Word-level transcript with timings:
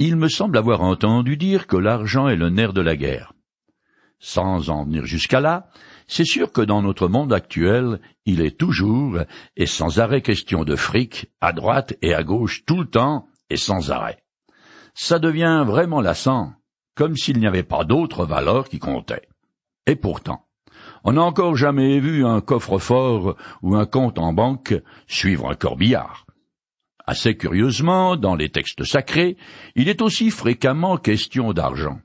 Il 0.00 0.14
me 0.14 0.28
semble 0.28 0.56
avoir 0.56 0.82
entendu 0.82 1.36
dire 1.36 1.66
que 1.66 1.76
l'argent 1.76 2.28
est 2.28 2.36
le 2.36 2.50
nerf 2.50 2.72
de 2.72 2.80
la 2.80 2.94
guerre. 2.94 3.32
Sans 4.20 4.70
en 4.70 4.84
venir 4.84 5.04
jusqu'à 5.04 5.40
là, 5.40 5.70
c'est 6.06 6.24
sûr 6.24 6.52
que 6.52 6.60
dans 6.60 6.82
notre 6.82 7.08
monde 7.08 7.32
actuel, 7.32 8.00
il 8.24 8.40
est 8.40 8.56
toujours 8.56 9.18
et 9.56 9.66
sans 9.66 9.98
arrêt 9.98 10.22
question 10.22 10.64
de 10.64 10.76
fric, 10.76 11.26
à 11.40 11.52
droite 11.52 11.94
et 12.00 12.14
à 12.14 12.22
gauche 12.22 12.64
tout 12.64 12.78
le 12.78 12.86
temps 12.86 13.26
et 13.50 13.56
sans 13.56 13.90
arrêt. 13.90 14.22
Ça 14.94 15.18
devient 15.18 15.64
vraiment 15.66 16.00
lassant, 16.00 16.52
comme 16.94 17.16
s'il 17.16 17.40
n'y 17.40 17.46
avait 17.46 17.64
pas 17.64 17.84
d'autres 17.84 18.24
valeurs 18.24 18.68
qui 18.68 18.78
comptaient. 18.78 19.28
Et 19.86 19.96
pourtant, 19.96 20.46
on 21.02 21.14
n'a 21.14 21.22
encore 21.22 21.56
jamais 21.56 21.98
vu 21.98 22.24
un 22.24 22.40
coffre-fort 22.40 23.36
ou 23.62 23.74
un 23.74 23.86
compte 23.86 24.18
en 24.18 24.32
banque 24.32 24.80
suivre 25.08 25.50
un 25.50 25.54
corbillard. 25.54 26.27
Assez 27.08 27.38
curieusement, 27.38 28.16
dans 28.16 28.34
les 28.34 28.50
textes 28.50 28.84
sacrés, 28.84 29.38
il 29.74 29.88
est 29.88 30.02
aussi 30.02 30.30
fréquemment 30.30 30.98
question 30.98 31.54
d'argent. 31.54 32.02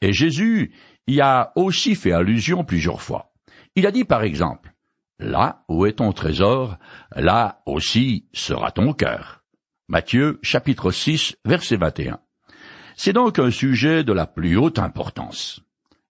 Et 0.00 0.12
Jésus 0.12 0.72
y 1.08 1.20
a 1.20 1.50
aussi 1.56 1.96
fait 1.96 2.12
allusion 2.12 2.62
plusieurs 2.62 3.02
fois. 3.02 3.32
Il 3.74 3.84
a 3.84 3.90
dit 3.90 4.04
par 4.04 4.22
exemple, 4.22 4.72
Là 5.18 5.64
où 5.68 5.86
est 5.86 5.94
ton 5.94 6.12
trésor, 6.12 6.76
là 7.16 7.62
aussi 7.66 8.28
sera 8.32 8.70
ton 8.70 8.92
cœur. 8.92 9.42
Matthieu 9.88 10.38
chapitre 10.40 10.92
6 10.92 11.36
verset 11.44 11.76
21. 11.76 12.20
C'est 12.94 13.12
donc 13.12 13.40
un 13.40 13.50
sujet 13.50 14.04
de 14.04 14.12
la 14.12 14.28
plus 14.28 14.56
haute 14.56 14.78
importance. 14.78 15.62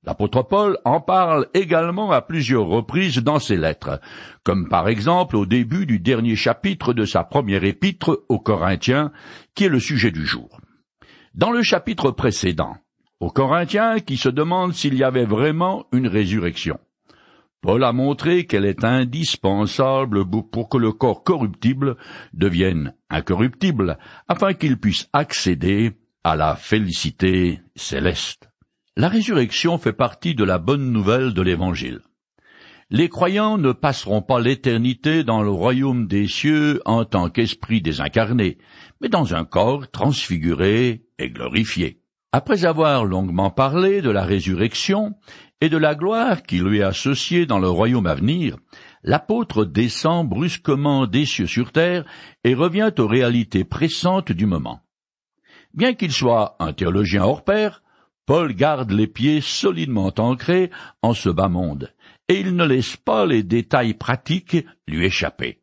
L'apôtre 0.06 0.42
Paul 0.42 0.76
en 0.84 1.00
parle 1.00 1.46
également 1.54 2.10
à 2.10 2.20
plusieurs 2.20 2.66
reprises 2.66 3.18
dans 3.18 3.38
ses 3.38 3.56
lettres, 3.56 4.00
comme 4.42 4.68
par 4.68 4.88
exemple 4.88 5.34
au 5.34 5.46
début 5.46 5.86
du 5.86 5.98
dernier 5.98 6.36
chapitre 6.36 6.92
de 6.92 7.06
sa 7.06 7.24
première 7.24 7.64
épître 7.64 8.24
aux 8.28 8.38
Corinthiens, 8.38 9.12
qui 9.54 9.64
est 9.64 9.70
le 9.70 9.80
sujet 9.80 10.10
du 10.10 10.26
jour. 10.26 10.60
Dans 11.34 11.50
le 11.50 11.62
chapitre 11.62 12.10
précédent, 12.10 12.76
aux 13.18 13.30
Corinthiens 13.30 14.00
qui 14.00 14.18
se 14.18 14.28
demandent 14.28 14.74
s'il 14.74 14.94
y 14.94 15.04
avait 15.04 15.24
vraiment 15.24 15.86
une 15.90 16.06
résurrection. 16.06 16.78
Paul 17.62 17.82
a 17.82 17.94
montré 17.94 18.44
qu'elle 18.44 18.66
est 18.66 18.84
indispensable 18.84 20.26
pour 20.28 20.68
que 20.68 20.76
le 20.76 20.92
corps 20.92 21.24
corruptible 21.24 21.96
devienne 22.34 22.94
incorruptible, 23.08 23.96
afin 24.28 24.52
qu'il 24.52 24.78
puisse 24.78 25.08
accéder 25.14 25.92
à 26.24 26.36
la 26.36 26.56
félicité 26.56 27.60
céleste. 27.74 28.50
La 28.96 29.08
résurrection 29.08 29.76
fait 29.76 29.92
partie 29.92 30.36
de 30.36 30.44
la 30.44 30.58
bonne 30.58 30.92
nouvelle 30.92 31.34
de 31.34 31.42
l'Évangile. 31.42 32.02
Les 32.90 33.08
croyants 33.08 33.58
ne 33.58 33.72
passeront 33.72 34.22
pas 34.22 34.38
l'éternité 34.38 35.24
dans 35.24 35.42
le 35.42 35.50
royaume 35.50 36.06
des 36.06 36.28
cieux 36.28 36.80
en 36.84 37.04
tant 37.04 37.28
qu'esprit 37.28 37.82
désincarné, 37.82 38.56
mais 39.00 39.08
dans 39.08 39.34
un 39.34 39.44
corps 39.44 39.90
transfiguré 39.90 41.06
et 41.18 41.30
glorifié. 41.30 42.02
Après 42.30 42.66
avoir 42.66 43.04
longuement 43.04 43.50
parlé 43.50 44.00
de 44.00 44.10
la 44.10 44.22
résurrection 44.22 45.14
et 45.60 45.68
de 45.68 45.76
la 45.76 45.96
gloire 45.96 46.44
qui 46.44 46.58
lui 46.58 46.78
est 46.78 46.84
associée 46.84 47.46
dans 47.46 47.58
le 47.58 47.68
royaume 47.68 48.06
à 48.06 48.14
venir, 48.14 48.58
l'apôtre 49.02 49.64
descend 49.64 50.28
brusquement 50.28 51.08
des 51.08 51.26
cieux 51.26 51.48
sur 51.48 51.72
terre 51.72 52.04
et 52.44 52.54
revient 52.54 52.92
aux 52.96 53.08
réalités 53.08 53.64
pressantes 53.64 54.30
du 54.30 54.46
moment. 54.46 54.82
Bien 55.72 55.94
qu'il 55.94 56.12
soit 56.12 56.54
un 56.60 56.72
théologien 56.72 57.24
hors 57.24 57.42
pair, 57.42 57.82
Paul 58.26 58.54
garde 58.54 58.90
les 58.90 59.06
pieds 59.06 59.40
solidement 59.40 60.12
ancrés 60.18 60.70
en 61.02 61.12
ce 61.12 61.28
bas 61.28 61.48
monde, 61.48 61.92
et 62.28 62.40
il 62.40 62.56
ne 62.56 62.64
laisse 62.64 62.96
pas 62.96 63.26
les 63.26 63.42
détails 63.42 63.94
pratiques 63.94 64.56
lui 64.88 65.04
échapper. 65.04 65.60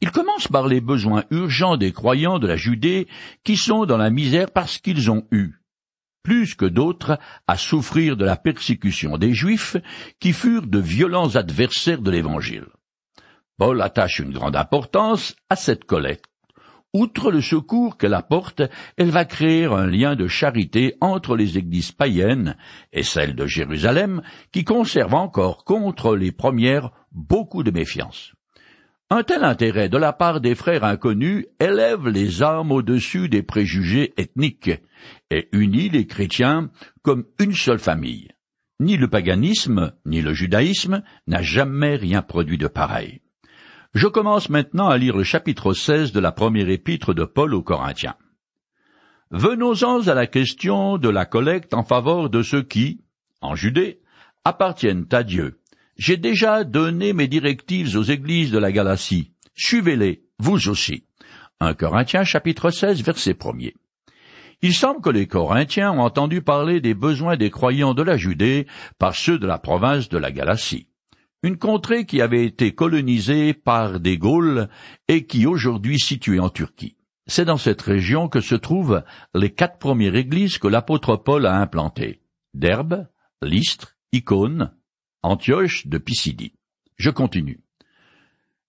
Il 0.00 0.10
commence 0.10 0.48
par 0.48 0.68
les 0.68 0.80
besoins 0.80 1.24
urgents 1.30 1.76
des 1.76 1.92
croyants 1.92 2.38
de 2.38 2.46
la 2.46 2.56
Judée 2.56 3.08
qui 3.44 3.56
sont 3.56 3.84
dans 3.84 3.96
la 3.96 4.10
misère 4.10 4.50
parce 4.50 4.78
qu'ils 4.78 5.10
ont 5.10 5.26
eu, 5.30 5.62
plus 6.22 6.54
que 6.54 6.64
d'autres, 6.64 7.18
à 7.46 7.56
souffrir 7.56 8.16
de 8.16 8.24
la 8.24 8.36
persécution 8.36 9.18
des 9.18 9.34
Juifs, 9.34 9.76
qui 10.20 10.32
furent 10.32 10.66
de 10.66 10.78
violents 10.78 11.36
adversaires 11.36 12.00
de 12.00 12.10
l'Évangile. 12.10 12.66
Paul 13.58 13.80
attache 13.82 14.18
une 14.18 14.32
grande 14.32 14.56
importance 14.56 15.36
à 15.50 15.56
cette 15.56 15.84
collecte. 15.84 16.31
Outre 16.94 17.30
le 17.30 17.40
secours 17.40 17.96
qu'elle 17.96 18.12
apporte, 18.12 18.62
elle 18.98 19.10
va 19.10 19.24
créer 19.24 19.64
un 19.64 19.86
lien 19.86 20.14
de 20.14 20.26
charité 20.26 20.94
entre 21.00 21.36
les 21.36 21.56
églises 21.56 21.92
païennes 21.92 22.56
et 22.92 23.02
celles 23.02 23.34
de 23.34 23.46
Jérusalem, 23.46 24.20
qui 24.52 24.64
conservent 24.64 25.14
encore 25.14 25.64
contre 25.64 26.14
les 26.14 26.32
premières 26.32 26.90
beaucoup 27.10 27.62
de 27.62 27.70
méfiance. 27.70 28.34
Un 29.08 29.22
tel 29.22 29.44
intérêt 29.44 29.88
de 29.88 29.96
la 29.96 30.12
part 30.12 30.40
des 30.40 30.54
frères 30.54 30.84
inconnus 30.84 31.46
élève 31.60 32.08
les 32.08 32.42
âmes 32.42 32.72
au-dessus 32.72 33.28
des 33.28 33.42
préjugés 33.42 34.12
ethniques 34.18 34.70
et 35.30 35.48
unit 35.52 35.88
les 35.88 36.06
chrétiens 36.06 36.70
comme 37.02 37.24
une 37.38 37.54
seule 37.54 37.78
famille. 37.78 38.28
Ni 38.80 38.96
le 38.96 39.08
paganisme, 39.08 39.92
ni 40.04 40.20
le 40.20 40.34
judaïsme 40.34 41.02
n'a 41.26 41.40
jamais 41.40 41.96
rien 41.96 42.20
produit 42.20 42.58
de 42.58 42.68
pareil. 42.68 43.20
Je 43.94 44.06
commence 44.06 44.48
maintenant 44.48 44.88
à 44.88 44.98
lire 44.98 45.16
le 45.16 45.24
chapitre 45.24 45.72
16 45.72 46.12
de 46.12 46.20
la 46.20 46.32
première 46.32 46.68
épître 46.68 47.14
de 47.14 47.24
Paul 47.24 47.54
aux 47.54 47.62
Corinthiens. 47.62 48.16
Venons-en 49.30 50.06
à 50.08 50.14
la 50.14 50.26
question 50.26 50.98
de 50.98 51.08
la 51.08 51.24
collecte 51.24 51.74
en 51.74 51.82
faveur 51.82 52.30
de 52.30 52.42
ceux 52.42 52.62
qui, 52.62 53.04
en 53.40 53.54
Judée, 53.54 54.00
appartiennent 54.44 55.06
à 55.12 55.22
Dieu 55.22 55.62
j'ai 55.96 56.16
déjà 56.16 56.64
donné 56.64 57.12
mes 57.12 57.28
directives 57.28 57.96
aux 57.96 58.02
églises 58.02 58.50
de 58.50 58.58
la 58.58 58.72
Galatie. 58.72 59.32
Suivez-les, 59.54 60.24
vous 60.38 60.68
aussi. 60.68 61.04
1 61.60 61.74
Corinthiens 61.74 62.24
chapitre 62.24 62.70
16 62.70 63.02
verset 63.04 63.36
1 63.40 63.68
Il 64.62 64.74
semble 64.74 65.00
que 65.00 65.10
les 65.10 65.26
Corinthiens 65.26 65.92
ont 65.92 66.00
entendu 66.00 66.42
parler 66.42 66.80
des 66.80 66.94
besoins 66.94 67.36
des 67.36 67.50
croyants 67.50 67.94
de 67.94 68.02
la 68.02 68.16
Judée 68.16 68.66
par 68.98 69.14
ceux 69.14 69.38
de 69.38 69.46
la 69.46 69.58
province 69.58 70.08
de 70.08 70.18
la 70.18 70.32
Galatie. 70.32 70.88
Une 71.44 71.58
contrée 71.58 72.06
qui 72.06 72.20
avait 72.20 72.44
été 72.44 72.72
colonisée 72.72 73.52
par 73.52 73.98
des 73.98 74.16
Gaules 74.16 74.68
et 75.08 75.26
qui 75.26 75.44
aujourd'hui 75.46 75.98
située 75.98 76.38
en 76.38 76.50
Turquie. 76.50 76.96
C'est 77.26 77.44
dans 77.44 77.56
cette 77.56 77.82
région 77.82 78.28
que 78.28 78.40
se 78.40 78.54
trouvent 78.54 79.02
les 79.34 79.50
quatre 79.50 79.78
premières 79.78 80.14
églises 80.14 80.58
que 80.58 80.68
l'apôtre 80.68 81.16
Paul 81.16 81.46
a 81.46 81.56
implantées. 81.56 82.20
Derbe, 82.54 83.08
Lystre, 83.42 83.96
Icône, 84.12 84.72
Antioche 85.22 85.88
de 85.88 85.98
Pisidie. 85.98 86.54
Je 86.96 87.10
continue. 87.10 87.60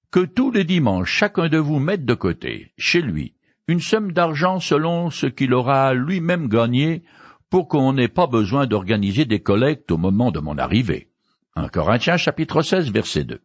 Que 0.09 0.25
tous 0.25 0.49
les 0.49 0.63
dimanches 0.63 1.11
chacun 1.11 1.49
de 1.49 1.59
vous 1.59 1.79
mette 1.79 2.05
de 2.05 2.13
côté, 2.15 2.71
chez 2.77 3.01
lui, 3.01 3.35
une 3.67 3.81
somme 3.81 4.13
d'argent 4.13 4.59
selon 4.59 5.11
ce 5.11 5.27
qu'il 5.27 5.53
aura 5.53 5.93
lui-même 5.93 6.47
gagné 6.47 7.03
pour 7.51 7.67
qu'on 7.67 7.93
n'ait 7.93 8.07
pas 8.07 8.25
besoin 8.25 8.65
d'organiser 8.65 9.25
des 9.25 9.43
collectes 9.43 9.91
au 9.91 9.97
moment 9.97 10.31
de 10.31 10.39
mon 10.39 10.57
arrivée. 10.57 11.12
1 11.55 11.67
Corinthiens 11.67 12.17
chapitre 12.17 12.63
16 12.63 12.91
verset 12.91 13.25
2. 13.25 13.41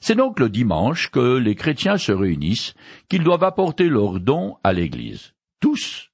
C'est 0.00 0.14
donc 0.14 0.38
le 0.38 0.48
dimanche 0.48 1.10
que 1.10 1.36
les 1.36 1.56
chrétiens 1.56 1.96
se 1.96 2.12
réunissent, 2.12 2.74
qu'ils 3.08 3.24
doivent 3.24 3.42
apporter 3.42 3.88
leurs 3.88 4.20
dons 4.20 4.56
à 4.62 4.72
l'Église. 4.72 5.34
Tous, 5.58 6.10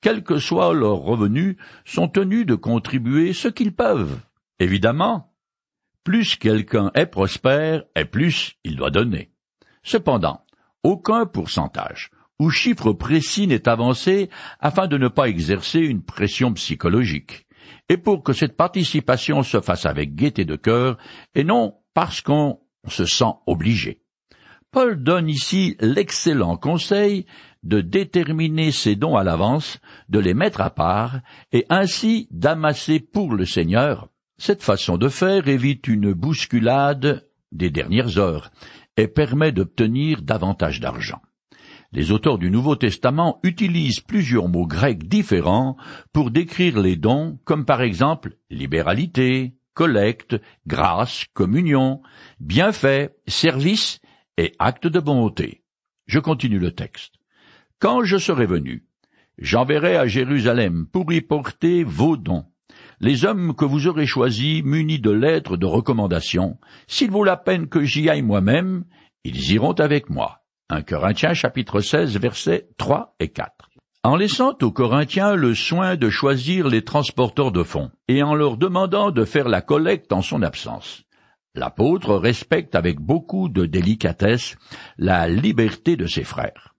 quel 0.00 0.22
que 0.22 0.38
soit 0.38 0.74
leur 0.74 0.98
revenu, 0.98 1.56
sont 1.84 2.08
tenus 2.08 2.44
de 2.44 2.54
contribuer 2.54 3.32
ce 3.32 3.48
qu'ils 3.48 3.74
peuvent. 3.74 4.20
Évidemment, 4.58 5.32
plus 6.04 6.36
quelqu'un 6.36 6.90
est 6.94 7.06
prospère, 7.06 7.84
et 7.94 8.04
plus 8.04 8.56
il 8.64 8.76
doit 8.76 8.90
donner. 8.90 9.30
Cependant, 9.82 10.44
aucun 10.82 11.26
pourcentage 11.26 12.10
ou 12.38 12.50
chiffre 12.50 12.92
précis 12.92 13.46
n'est 13.46 13.68
avancé 13.68 14.28
afin 14.60 14.88
de 14.88 14.98
ne 14.98 15.08
pas 15.08 15.28
exercer 15.28 15.80
une 15.80 16.02
pression 16.02 16.52
psychologique, 16.52 17.45
et 17.88 17.96
pour 17.96 18.22
que 18.22 18.32
cette 18.32 18.56
participation 18.56 19.42
se 19.42 19.60
fasse 19.60 19.86
avec 19.86 20.14
gaieté 20.14 20.44
de 20.44 20.56
cœur, 20.56 20.98
et 21.34 21.44
non 21.44 21.74
parce 21.94 22.20
qu'on 22.20 22.60
se 22.88 23.04
sent 23.04 23.32
obligé. 23.46 24.02
Paul 24.70 25.02
donne 25.02 25.28
ici 25.28 25.76
l'excellent 25.80 26.56
conseil 26.56 27.26
de 27.62 27.80
déterminer 27.80 28.70
ses 28.70 28.94
dons 28.94 29.16
à 29.16 29.24
l'avance, 29.24 29.78
de 30.08 30.18
les 30.18 30.34
mettre 30.34 30.60
à 30.60 30.70
part, 30.70 31.20
et 31.52 31.64
ainsi 31.68 32.28
d'amasser 32.30 33.00
pour 33.00 33.34
le 33.34 33.44
Seigneur 33.44 34.08
cette 34.38 34.62
façon 34.62 34.98
de 34.98 35.08
faire 35.08 35.48
évite 35.48 35.88
une 35.88 36.12
bousculade 36.12 37.26
des 37.52 37.70
dernières 37.70 38.18
heures 38.18 38.50
et 38.96 39.08
permet 39.08 39.52
d'obtenir 39.52 40.22
davantage 40.22 40.80
d'argent. 40.80 41.20
Les 41.96 42.12
auteurs 42.12 42.36
du 42.36 42.50
Nouveau 42.50 42.76
Testament 42.76 43.40
utilisent 43.42 44.00
plusieurs 44.00 44.48
mots 44.48 44.66
grecs 44.66 45.08
différents 45.08 45.78
pour 46.12 46.30
décrire 46.30 46.78
les 46.78 46.94
dons, 46.94 47.38
comme 47.46 47.64
par 47.64 47.80
exemple 47.80 48.36
libéralité, 48.50 49.54
collecte, 49.72 50.36
grâce, 50.66 51.24
communion, 51.32 52.02
bienfait, 52.38 53.16
service 53.26 53.98
et 54.36 54.52
acte 54.58 54.86
de 54.86 55.00
bonté. 55.00 55.62
Je 56.06 56.18
continue 56.18 56.58
le 56.58 56.72
texte. 56.72 57.14
Quand 57.78 58.04
je 58.04 58.18
serai 58.18 58.44
venu, 58.44 58.84
j'enverrai 59.38 59.96
à 59.96 60.06
Jérusalem 60.06 60.86
pour 60.92 61.10
y 61.14 61.22
porter 61.22 61.82
vos 61.82 62.18
dons, 62.18 62.44
les 63.00 63.24
hommes 63.24 63.54
que 63.54 63.64
vous 63.64 63.86
aurez 63.86 64.06
choisis 64.06 64.62
munis 64.62 65.00
de 65.00 65.12
lettres 65.12 65.56
de 65.56 65.64
recommandation, 65.64 66.58
s'il 66.88 67.10
vaut 67.10 67.24
la 67.24 67.38
peine 67.38 67.68
que 67.68 67.84
j'y 67.84 68.10
aille 68.10 68.20
moi-même, 68.20 68.84
ils 69.24 69.52
iront 69.52 69.72
avec 69.72 70.10
moi. 70.10 70.42
1 70.68 70.82
Corinthiens 70.82 71.32
chapitre 71.32 71.80
16 71.80 72.18
versets 72.18 72.68
3 72.76 73.14
et 73.20 73.28
4. 73.28 73.70
en 74.02 74.16
laissant 74.16 74.52
aux 74.62 74.72
Corinthiens 74.72 75.36
le 75.36 75.54
soin 75.54 75.94
de 75.94 76.10
choisir 76.10 76.66
les 76.66 76.82
transporteurs 76.82 77.52
de 77.52 77.62
fonds, 77.62 77.92
et 78.08 78.24
en 78.24 78.34
leur 78.34 78.56
demandant 78.56 79.12
de 79.12 79.24
faire 79.24 79.48
la 79.48 79.60
collecte 79.60 80.12
en 80.12 80.22
son 80.22 80.42
absence. 80.42 81.04
L'apôtre 81.54 82.16
respecte 82.16 82.74
avec 82.74 82.98
beaucoup 82.98 83.48
de 83.48 83.64
délicatesse 83.64 84.56
la 84.98 85.28
liberté 85.28 85.96
de 85.96 86.08
ses 86.08 86.24
frères. 86.24 86.74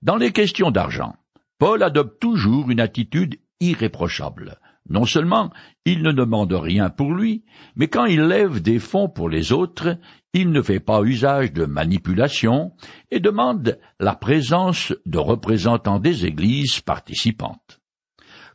Dans 0.00 0.16
les 0.16 0.32
questions 0.32 0.70
d'argent, 0.70 1.14
Paul 1.58 1.82
adopte 1.82 2.20
toujours 2.20 2.70
une 2.70 2.80
attitude 2.80 3.38
irréprochable. 3.60 4.58
Non 4.90 5.04
seulement 5.04 5.50
il 5.84 6.02
ne 6.02 6.10
demande 6.10 6.52
rien 6.52 6.90
pour 6.90 7.14
lui, 7.14 7.44
mais 7.76 7.86
quand 7.86 8.06
il 8.06 8.22
lève 8.22 8.60
des 8.60 8.80
fonds 8.80 9.08
pour 9.08 9.28
les 9.28 9.52
autres, 9.52 9.96
il 10.34 10.50
ne 10.50 10.60
fait 10.60 10.80
pas 10.80 11.02
usage 11.02 11.52
de 11.52 11.64
manipulation 11.64 12.72
et 13.12 13.20
demande 13.20 13.78
la 14.00 14.16
présence 14.16 14.92
de 15.06 15.18
représentants 15.18 16.00
des 16.00 16.26
églises 16.26 16.80
participantes. 16.80 17.80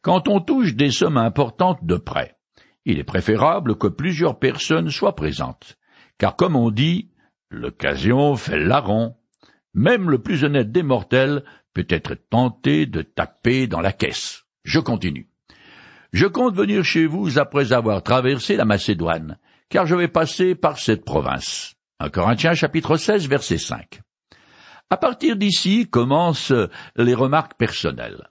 Quand 0.02 0.28
on 0.28 0.42
touche 0.42 0.76
des 0.76 0.92
sommes 0.92 1.18
importantes 1.18 1.84
de 1.84 1.96
prêt, 1.96 2.36
il 2.84 3.00
est 3.00 3.06
préférable 3.06 3.78
que 3.78 3.88
plusieurs 3.88 4.38
personnes 4.38 4.90
soient 4.90 5.16
présentes, 5.16 5.78
car 6.18 6.36
comme 6.36 6.58
on 6.58 6.70
dit, 6.70 7.12
l'occasion 7.50 8.36
fait 8.36 8.60
larron. 8.60 9.16
Même 9.74 10.10
le 10.10 10.20
plus 10.20 10.44
honnête 10.44 10.72
des 10.72 10.84
mortels 10.84 11.44
peut 11.74 11.88
être 11.90 12.16
tenté 12.30 12.86
de 12.86 13.02
taper 13.02 13.68
dans 13.68 13.82
la 13.82 13.94
caisse. 13.94 14.44
Je 14.64 14.80
continue. 14.80 15.30
Je 16.16 16.28
compte 16.28 16.56
venir 16.56 16.86
chez 16.86 17.08
vous 17.08 17.40
après 17.40 17.74
avoir 17.74 18.02
traversé 18.02 18.56
la 18.56 18.64
Macédoine, 18.64 19.38
car 19.68 19.86
je 19.86 19.96
vais 19.96 20.08
passer 20.08 20.56
par 20.56 20.80
cette 20.80 21.04
province. 21.04 21.76
1 22.00 22.08
Corinthiens 22.08 22.54
chapitre 22.54 22.96
16 22.96 23.28
verset 23.28 23.58
5. 23.58 24.00
À 24.90 24.96
partir 24.96 25.36
d'ici 25.36 25.90
commencent 25.90 26.54
les 26.96 27.14
remarques 27.14 27.58
personnelles. 27.58 28.30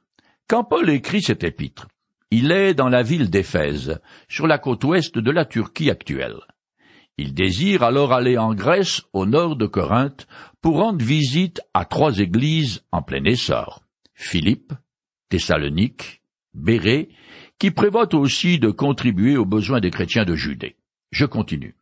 Quand 0.48 0.64
Paul 0.64 0.88
écrit 0.88 1.20
cet 1.20 1.44
épître, 1.44 1.86
il 2.30 2.52
est 2.52 2.72
dans 2.72 2.88
la 2.88 3.02
ville 3.02 3.28
d'Éphèse, 3.28 4.00
sur 4.28 4.46
la 4.46 4.56
côte 4.56 4.82
ouest 4.84 5.18
de 5.18 5.30
la 5.30 5.44
Turquie 5.44 5.90
actuelle. 5.90 6.40
Il 7.18 7.34
désire 7.34 7.82
alors 7.82 8.14
aller 8.14 8.38
en 8.38 8.54
Grèce, 8.54 9.02
au 9.12 9.26
nord 9.26 9.56
de 9.56 9.66
Corinthe, 9.66 10.26
pour 10.62 10.78
rendre 10.78 11.04
visite 11.04 11.60
à 11.74 11.84
trois 11.84 12.18
églises 12.18 12.82
en 12.92 13.02
plein 13.02 13.24
essor. 13.24 13.82
Philippe, 14.14 14.72
Thessalonique, 15.28 16.22
Bérée 16.54 17.10
qui 17.58 17.70
prévoit 17.70 18.14
aussi 18.14 18.58
de 18.58 18.70
contribuer 18.70 19.36
aux 19.36 19.44
besoins 19.44 19.80
des 19.80 19.90
chrétiens 19.90 20.24
de 20.24 20.34
Judée. 20.34 20.76
Je 21.10 21.24
continue. 21.24 21.76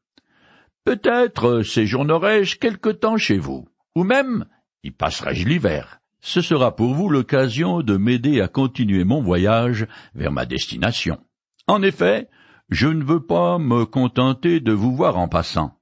Peut-être 0.84 1.62
séjournerai-je 1.62 2.58
quelque 2.58 2.90
temps 2.90 3.16
chez 3.16 3.38
vous, 3.38 3.68
ou 3.94 4.04
même 4.04 4.46
y 4.84 4.90
passerai-je 4.90 5.46
l'hiver. 5.46 6.00
Ce 6.20 6.40
sera 6.40 6.74
pour 6.76 6.94
vous 6.94 7.08
l'occasion 7.08 7.82
de 7.82 7.96
m'aider 7.96 8.40
à 8.40 8.48
continuer 8.48 9.04
mon 9.04 9.22
voyage 9.22 9.86
vers 10.14 10.32
ma 10.32 10.46
destination. 10.46 11.18
En 11.66 11.82
effet, 11.82 12.28
je 12.70 12.88
ne 12.88 13.04
veux 13.04 13.24
pas 13.24 13.58
me 13.58 13.84
contenter 13.84 14.60
de 14.60 14.72
vous 14.72 14.94
voir 14.94 15.18
en 15.18 15.28
passant. 15.28 15.78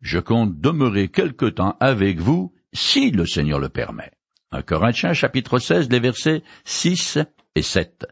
Je 0.00 0.18
compte 0.18 0.60
demeurer 0.60 1.08
quelque 1.08 1.46
temps 1.46 1.76
avec 1.80 2.18
vous, 2.18 2.52
si 2.72 3.10
le 3.10 3.26
Seigneur 3.26 3.58
le 3.58 3.68
permet. 3.68 4.10
Un 4.50 4.62
Corinthiens 4.62 5.14
chapitre 5.14 5.58
16, 5.58 5.88
les 5.90 6.00
versets 6.00 6.42
6 6.64 7.18
et 7.54 7.62
7. 7.62 8.06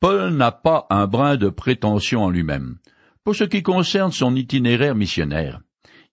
Paul 0.00 0.30
n'a 0.30 0.52
pas 0.52 0.86
un 0.90 1.06
brin 1.08 1.36
de 1.36 1.48
prétention 1.48 2.22
en 2.24 2.30
lui-même. 2.30 2.78
Pour 3.24 3.34
ce 3.34 3.44
qui 3.44 3.62
concerne 3.64 4.12
son 4.12 4.36
itinéraire 4.36 4.94
missionnaire, 4.94 5.60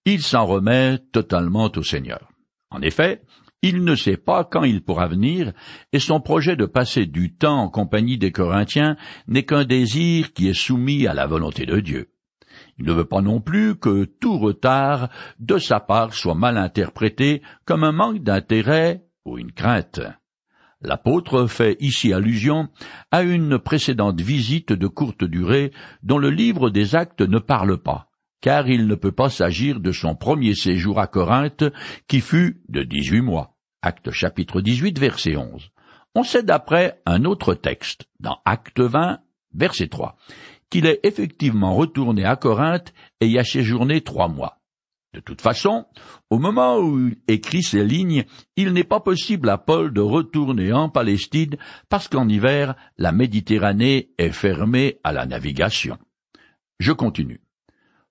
il 0.06 0.22
s'en 0.22 0.46
remet 0.46 0.98
totalement 1.12 1.72
au 1.76 1.84
Seigneur. 1.84 2.30
En 2.72 2.82
effet, 2.82 3.22
il 3.62 3.84
ne 3.84 3.96
sait 3.96 4.18
pas 4.18 4.44
quand 4.44 4.64
il 4.64 4.84
pourra 4.84 5.08
venir, 5.08 5.54
et 5.94 6.00
son 6.00 6.20
projet 6.20 6.56
de 6.56 6.66
passer 6.66 7.06
du 7.06 7.36
temps 7.36 7.62
en 7.62 7.70
compagnie 7.70 8.18
des 8.18 8.32
Corinthiens 8.32 8.98
n'est 9.28 9.46
qu'un 9.46 9.66
désir 9.66 10.34
qui 10.34 10.48
est 10.48 10.54
soumis 10.54 11.06
à 11.08 11.14
la 11.14 11.28
volonté 11.28 11.66
de 11.66 11.80
Dieu. 11.80 12.10
Il 12.78 12.86
ne 12.86 12.94
veut 12.94 13.06
pas 13.06 13.22
non 13.22 13.40
plus 13.40 13.76
que 13.76 14.06
tout 14.06 14.38
retard 14.40 15.10
de 15.40 15.58
sa 15.58 15.80
part 15.80 16.14
soit 16.14 16.36
mal 16.36 16.58
interprété 16.58 17.42
comme 17.66 17.84
un 17.84 17.92
manque 17.92 18.24
d'intérêt 18.24 19.06
ou 19.26 19.38
une 19.38 19.52
crainte. 19.52 20.02
L'apôtre 20.86 21.48
fait 21.48 21.78
ici 21.80 22.14
allusion 22.14 22.70
à 23.10 23.24
une 23.24 23.58
précédente 23.58 24.22
visite 24.22 24.72
de 24.72 24.86
courte 24.86 25.24
durée 25.24 25.72
dont 26.04 26.20
le 26.20 26.30
livre 26.30 26.70
des 26.70 26.96
actes 26.96 27.22
ne 27.22 27.40
parle 27.40 27.78
pas, 27.78 28.12
car 28.40 28.70
il 28.70 28.86
ne 28.86 28.94
peut 28.94 29.12
pas 29.12 29.32
s'agir 29.32 29.80
de 29.80 29.92
son 29.92 30.16
premier 30.16 30.54
séjour 30.54 31.00
à 31.00 31.08
Corinthe 31.08 31.64
qui 32.08 32.22
fut 32.22 32.62
de 32.70 32.84
dix-huit 32.84 33.22
mois. 33.22 33.56
Acte 33.82 34.12
chapitre 34.12 34.62
18 34.62 35.00
verset 35.00 35.36
11. 35.38 35.72
On 36.14 36.24
sait 36.24 36.44
d'après 36.44 37.02
un 37.08 37.26
autre 37.26 37.56
texte, 37.56 38.06
dans 38.20 38.38
Acte 38.46 38.80
20 38.80 39.18
verset 39.56 39.88
3, 39.88 40.18
qu'il 40.70 40.86
est 40.86 41.00
effectivement 41.02 41.74
retourné 41.74 42.26
à 42.26 42.36
Corinthe 42.36 42.94
et 43.22 43.28
y 43.28 43.40
a 43.40 43.44
séjourné 43.44 44.02
trois 44.02 44.28
mois. 44.28 44.60
De 45.16 45.22
toute 45.22 45.42
façon, 45.42 45.86
au 46.30 46.40
moment 46.40 46.78
où 46.78 47.08
il 47.08 47.16
écrit 47.30 47.64
ces 47.64 47.86
lignes, 47.86 48.26
il 48.58 48.74
n'est 48.74 48.84
pas 48.84 49.00
possible 49.00 49.50
à 49.50 49.58
Paul 49.58 49.94
de 49.94 50.02
retourner 50.02 50.74
en 50.74 50.90
Palestine 50.90 51.56
parce 51.88 52.10
qu'en 52.10 52.28
hiver, 52.28 52.76
la 52.98 53.14
Méditerranée 53.14 54.10
est 54.18 54.32
fermée 54.32 55.00
à 55.06 55.14
la 55.14 55.26
navigation. 55.26 55.98
Je 56.82 56.92
continue. 56.92 57.40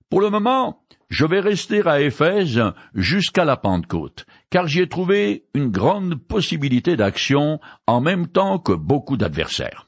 Pour 0.09 0.19
le 0.19 0.31
moment, 0.31 0.83
je 1.09 1.27
vais 1.27 1.41
rester 1.41 1.87
à 1.87 2.01
Éphèse 2.01 2.59
jusqu'à 2.95 3.45
la 3.45 3.55
Pentecôte, 3.55 4.25
car 4.49 4.67
j'y 4.67 4.81
ai 4.81 4.89
trouvé 4.89 5.45
une 5.53 5.69
grande 5.69 6.15
possibilité 6.15 6.95
d'action 6.95 7.59
en 7.85 8.01
même 8.01 8.25
temps 8.25 8.57
que 8.57 8.73
beaucoup 8.73 9.15
d'adversaires. 9.15 9.87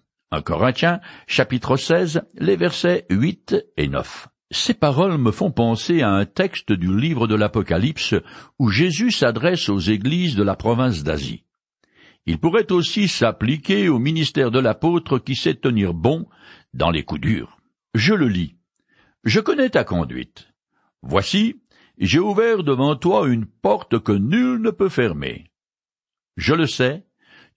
Chapitre 1.25 1.77
16, 1.77 2.21
les 2.35 2.55
versets 2.55 3.07
8 3.09 3.55
et 3.77 3.87
9. 3.87 4.27
Ces 4.49 4.73
paroles 4.73 5.17
me 5.17 5.31
font 5.31 5.51
penser 5.51 6.01
à 6.01 6.11
un 6.11 6.25
texte 6.25 6.71
du 6.71 6.95
livre 6.97 7.27
de 7.27 7.35
l'Apocalypse 7.35 8.15
où 8.59 8.69
Jésus 8.69 9.11
s'adresse 9.11 9.67
aux 9.67 9.79
églises 9.79 10.35
de 10.35 10.43
la 10.43 10.55
province 10.55 11.03
d'Asie. 11.03 11.43
Il 12.25 12.39
pourrait 12.39 12.71
aussi 12.71 13.07
s'appliquer 13.07 13.89
au 13.89 13.99
ministère 13.99 14.51
de 14.51 14.59
l'apôtre 14.59 15.19
qui 15.19 15.35
sait 15.35 15.55
tenir 15.55 15.93
bon 15.93 16.27
dans 16.73 16.91
les 16.91 17.03
coups 17.03 17.21
durs. 17.21 17.57
Je 17.93 18.13
le 18.13 18.27
lis. 18.27 18.55
Je 19.23 19.39
connais 19.39 19.69
ta 19.69 19.83
conduite. 19.83 20.53
Voici, 21.01 21.61
j'ai 21.97 22.19
ouvert 22.19 22.63
devant 22.63 22.95
toi 22.95 23.27
une 23.27 23.45
porte 23.45 23.99
que 23.99 24.11
nul 24.11 24.61
ne 24.61 24.71
peut 24.71 24.89
fermer. 24.89 25.45
Je 26.37 26.53
le 26.53 26.67
sais, 26.67 27.05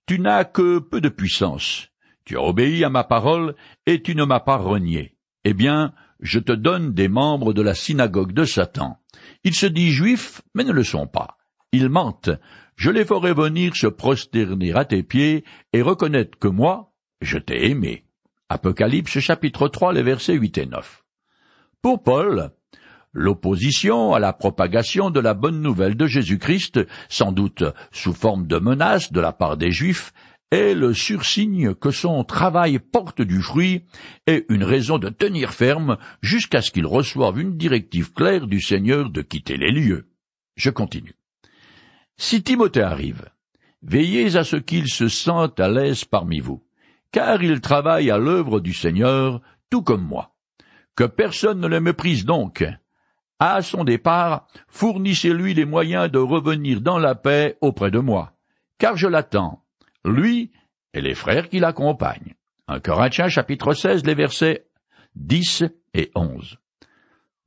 tu 0.07 0.19
n'as 0.19 0.45
que 0.45 0.79
peu 0.79 1.01
de 1.01 1.09
puissance. 1.09 1.89
Tu 2.25 2.37
as 2.37 2.43
obéi 2.43 2.85
à 2.85 2.91
ma 2.91 3.05
parole 3.05 3.55
et 3.87 4.03
tu 4.03 4.15
ne 4.15 4.25
m'as 4.25 4.41
pas 4.41 4.57
renié. 4.57 5.17
Eh 5.45 5.55
bien, 5.55 5.93
je 6.21 6.39
te 6.39 6.53
donne 6.53 6.93
des 6.93 7.09
membres 7.09 7.53
de 7.53 7.63
la 7.63 7.75
synagogue 7.75 8.33
de 8.33 8.45
Satan. 8.45 8.99
Ils 9.45 9.55
se 9.55 9.67
disent 9.67 9.95
juifs, 9.95 10.43
mais 10.55 10.65
ne 10.65 10.73
le 10.73 10.85
sont 10.85 11.07
pas. 11.07 11.39
Ils 11.73 11.89
mentent. 11.89 12.31
Je 12.77 12.91
les 12.91 13.05
ferai 13.05 13.33
venir 13.33 13.77
se 13.77 13.87
prosterner 13.87 14.73
à 14.73 14.85
tes 14.85 15.03
pieds 15.03 15.45
et 15.73 15.83
reconnaître 15.83 16.39
que 16.39 16.49
moi, 16.49 16.93
je 17.21 17.39
t'ai 17.39 17.71
aimé. 17.71 18.05
Apocalypse 18.49 19.19
chapitre 19.21 19.69
3, 19.69 19.93
les 19.93 20.03
versets 20.03 20.35
8 20.35 20.59
et 20.59 20.67
9. 20.67 21.05
Pour 21.83 22.03
Paul, 22.03 22.51
l'opposition 23.13 24.13
à 24.13 24.19
la 24.19 24.33
propagation 24.33 25.11
de 25.11 25.21
la 25.21 25.35
bonne 25.35 25.61
nouvelle 25.61 25.97
de 25.97 26.07
Jésus-Christ, 26.07 26.81
sans 27.09 27.33
doute 27.33 27.65
sous 27.93 28.13
forme 28.13 28.47
de 28.47 28.59
menace 28.59 29.13
de 29.13 29.21
la 29.21 29.33
part 29.33 29.57
des 29.57 29.71
Juifs, 29.71 30.13
est 30.51 30.75
le 30.75 30.95
sursigne 30.95 31.75
que 31.75 31.91
son 31.91 32.25
travail 32.25 32.79
porte 32.79 33.23
du 33.23 33.41
fruit 33.41 33.85
et 34.27 34.47
une 34.49 34.65
raison 34.65 34.99
de 34.99 35.09
tenir 35.09 35.53
ferme 35.53 35.97
jusqu'à 36.23 36.61
ce 36.61 36.71
qu'il 36.71 36.87
reçoive 36.87 37.41
une 37.41 37.57
directive 37.57 38.13
claire 38.13 38.47
du 38.47 38.61
Seigneur 38.61 39.11
de 39.11 39.23
quitter 39.23 39.57
les 39.57 39.71
lieux. 39.71 40.09
Je 40.57 40.71
continue. 40.71 41.15
Si 42.17 42.43
Timothée 42.43 42.83
arrive, 42.83 43.31
veillez 43.83 44.37
à 44.37 44.45
ce 44.45 44.57
qu'il 44.57 44.89
se 44.89 45.09
sente 45.09 45.61
à 45.61 45.69
l'aise 45.69 46.05
parmi 46.05 46.41
vous, 46.41 46.63
car 47.13 47.43
il 47.43 47.61
travaille 47.61 48.11
à 48.11 48.19
l'œuvre 48.19 48.61
du 48.61 48.75
Seigneur, 48.75 49.41
tout 49.71 49.83
comme 49.83 50.05
moi. 50.05 50.35
Que 50.97 51.05
personne 51.05 51.61
ne 51.61 51.69
le 51.69 51.81
méprise 51.81 52.25
donc. 52.25 52.65
À 53.39 53.63
son 53.63 53.85
départ, 53.85 54.47
fournissez-lui 54.69 55.55
les 55.55 55.65
moyens 55.65 56.11
de 56.11 56.19
revenir 56.19 56.83
dans 56.83 56.99
la 56.99 57.15
paix 57.15 57.57
auprès 57.63 57.91
de 57.91 57.99
moi, 57.99 58.35
car 58.77 58.99
je 58.99 59.07
l'attends, 59.07 59.65
lui 60.05 60.53
et 60.95 61.01
les 61.01 61.15
frères 61.15 61.49
qui 61.49 61.59
l'accompagnent. 61.59 62.35
Un 62.69 62.81
Corinthiens 62.81 63.29
chapitre 63.29 63.75
16, 63.75 64.05
les 64.05 64.15
versets 64.15 64.67
10 65.17 65.65
et 65.95 66.11
11. 66.15 66.57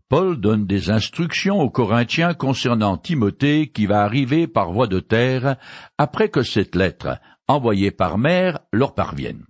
Paul 0.09 0.39
donne 0.39 0.67
des 0.67 0.91
instructions 0.91 1.59
aux 1.59 1.69
Corinthiens 1.69 2.33
concernant 2.33 2.97
Timothée 2.97 3.71
qui 3.71 3.85
va 3.85 4.03
arriver 4.03 4.47
par 4.47 4.71
voie 4.71 4.87
de 4.87 4.99
terre 4.99 5.55
après 5.97 6.29
que 6.29 6.43
cette 6.43 6.75
lettre, 6.75 7.19
envoyée 7.47 7.91
par 7.91 8.17
mer, 8.17 8.59
leur 8.71 8.93
parvienne. 8.93 9.45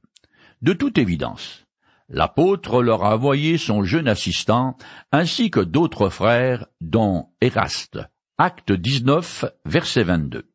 De 0.61 0.73
toute 0.73 0.97
évidence, 0.97 1.65
l'apôtre 2.07 2.81
leur 2.81 3.03
a 3.03 3.15
envoyé 3.15 3.57
son 3.57 3.83
jeune 3.83 4.07
assistant 4.07 4.77
ainsi 5.11 5.51
que 5.51 5.59
d'autres 5.59 6.09
frères, 6.09 6.67
dont 6.79 7.27
Eraste. 7.41 7.99
Acte 8.37 8.71
19, 8.71 9.45
verset 9.65 10.03
22. 10.03 10.45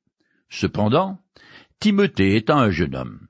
Cependant, 0.48 1.18
Timothée 1.80 2.34
étant 2.34 2.58
un 2.58 2.70
jeune 2.70 2.96
homme. 2.96 3.28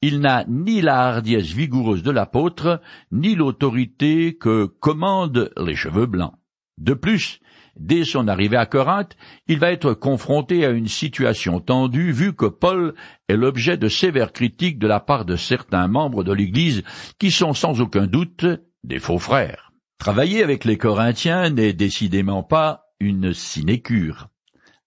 Il 0.00 0.20
n'a 0.20 0.44
ni 0.48 0.80
la 0.80 1.00
hardiesse 1.08 1.52
vigoureuse 1.52 2.02
de 2.02 2.10
l'apôtre, 2.10 2.80
ni 3.12 3.34
l'autorité 3.34 4.38
que 4.38 4.64
commandent 4.64 5.50
les 5.58 5.76
cheveux 5.76 6.06
blancs. 6.06 6.32
De 6.78 6.94
plus, 6.94 7.40
dès 7.76 8.04
son 8.04 8.26
arrivée 8.26 8.56
à 8.56 8.64
Corinthe, 8.64 9.18
il 9.48 9.58
va 9.58 9.70
être 9.70 9.92
confronté 9.92 10.64
à 10.64 10.70
une 10.70 10.88
situation 10.88 11.60
tendue 11.60 12.12
vu 12.12 12.34
que 12.34 12.46
Paul 12.46 12.94
est 13.28 13.36
l'objet 13.36 13.76
de 13.76 13.88
sévères 13.88 14.32
critiques 14.32 14.78
de 14.78 14.86
la 14.86 15.00
part 15.00 15.26
de 15.26 15.36
certains 15.36 15.86
membres 15.86 16.24
de 16.24 16.32
l'Église 16.32 16.82
qui 17.18 17.30
sont 17.30 17.52
sans 17.52 17.82
aucun 17.82 18.06
doute 18.06 18.46
des 18.82 18.98
faux 18.98 19.18
frères. 19.18 19.72
Travailler 19.98 20.42
avec 20.42 20.64
les 20.64 20.78
Corinthiens 20.78 21.50
n'est 21.50 21.74
décidément 21.74 22.42
pas 22.42 22.86
une 22.98 23.34
sinécure. 23.34 24.28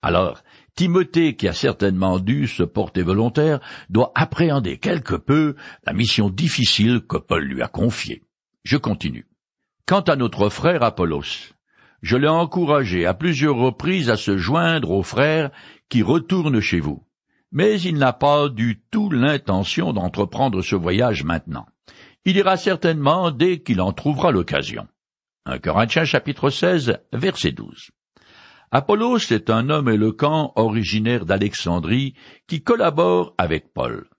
Alors, 0.02 0.43
Timothée, 0.76 1.36
qui 1.36 1.48
a 1.48 1.54
certainement 1.54 2.20
dû 2.20 2.48
se 2.48 2.64
porter 2.64 3.04
volontaire, 3.04 3.60
doit 3.90 4.12
appréhender 4.16 4.78
quelque 4.78 5.16
peu 5.16 5.56
la 5.86 5.94
mission 5.94 6.30
difficile 6.30 7.02
que 7.02 7.18
Paul 7.18 7.44
lui 7.44 7.62
a 7.62 7.68
confiée. 7.68 8.24
Je 8.64 8.78
continue. 8.78 9.28
Quant 9.86 10.02
à 10.02 10.16
notre 10.16 10.50
frère 10.50 10.82
Apollos, 10.82 11.54
je 12.02 12.18
l'ai 12.18 12.28
encouragé 12.28 13.06
à 13.06 13.14
plusieurs 13.14 13.56
reprises 13.56 14.10
à 14.10 14.18
se 14.18 14.38
joindre 14.38 14.92
aux 14.92 15.04
frères 15.04 15.52
qui 15.90 16.02
retournent 16.02 16.60
chez 16.60 16.80
vous. 16.80 17.04
Mais 17.52 17.80
il 17.80 17.98
n'a 17.98 18.14
pas 18.14 18.50
du 18.50 18.82
tout 18.90 19.12
l'intention 19.12 19.94
d'entreprendre 19.94 20.64
ce 20.64 20.76
voyage 20.76 21.24
maintenant. 21.24 21.68
Il 22.26 22.36
ira 22.36 22.58
certainement 22.58 23.30
dès 23.30 23.60
qu'il 23.60 23.80
en 23.80 23.94
trouvera 23.94 24.32
l'occasion. 24.32 24.88
1 25.46 25.60
Corinthiens 25.60 26.06
chapitre 26.06 26.50
16, 26.50 26.98
verset 27.12 27.52
12. 27.52 27.92
Apollos 28.76 29.32
est 29.32 29.52
un 29.52 29.70
homme 29.70 29.88
éloquent 29.88 30.52
originaire 30.56 31.28
d'Alexandrie 31.28 32.16
qui 32.48 32.64
collabore 32.64 33.36
avec 33.38 33.72
Paul. 33.72 34.10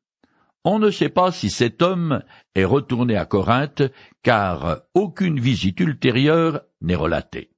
On 0.63 0.79
ne 0.79 0.93
sait 0.93 1.09
pas 1.09 1.33
si 1.33 1.51
cet 1.51 1.83
homme 1.83 2.23
est 2.55 2.65
retourné 2.65 3.17
à 3.17 3.25
Corinthe, 3.25 3.83
car 4.23 4.83
aucune 4.95 5.41
visite 5.41 5.81
ultérieure 5.81 6.61
n'est 6.83 6.95
relatée. 6.95 7.51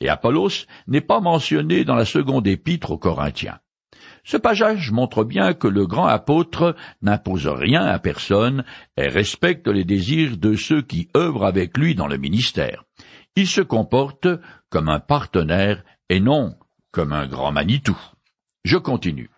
Et 0.00 0.08
Apollos 0.08 0.66
n'est 0.88 1.00
pas 1.00 1.20
mentionné 1.20 1.84
dans 1.84 1.94
la 1.94 2.04
seconde 2.04 2.48
épître 2.48 2.90
aux 2.90 2.98
Corinthiens. 2.98 3.60
Ce 4.24 4.36
passage 4.36 4.90
montre 4.90 5.22
bien 5.22 5.54
que 5.54 5.68
le 5.68 5.86
grand 5.86 6.06
apôtre 6.06 6.74
n'impose 7.00 7.46
rien 7.46 7.84
à 7.84 8.00
personne 8.00 8.64
et 8.96 9.06
respecte 9.06 9.68
les 9.68 9.84
désirs 9.84 10.36
de 10.36 10.56
ceux 10.56 10.82
qui 10.82 11.10
œuvrent 11.16 11.44
avec 11.44 11.78
lui 11.78 11.94
dans 11.94 12.08
le 12.08 12.18
ministère. 12.18 12.82
Il 13.36 13.46
se 13.46 13.60
comporte 13.60 14.26
comme 14.68 14.88
un 14.88 14.98
partenaire 14.98 15.84
et 16.10 16.20
non 16.20 16.56
comme 16.90 17.12
un 17.12 17.26
grand 17.26 17.52
Manitou. 17.52 17.96
Je 18.64 18.76
continue. 18.76 19.30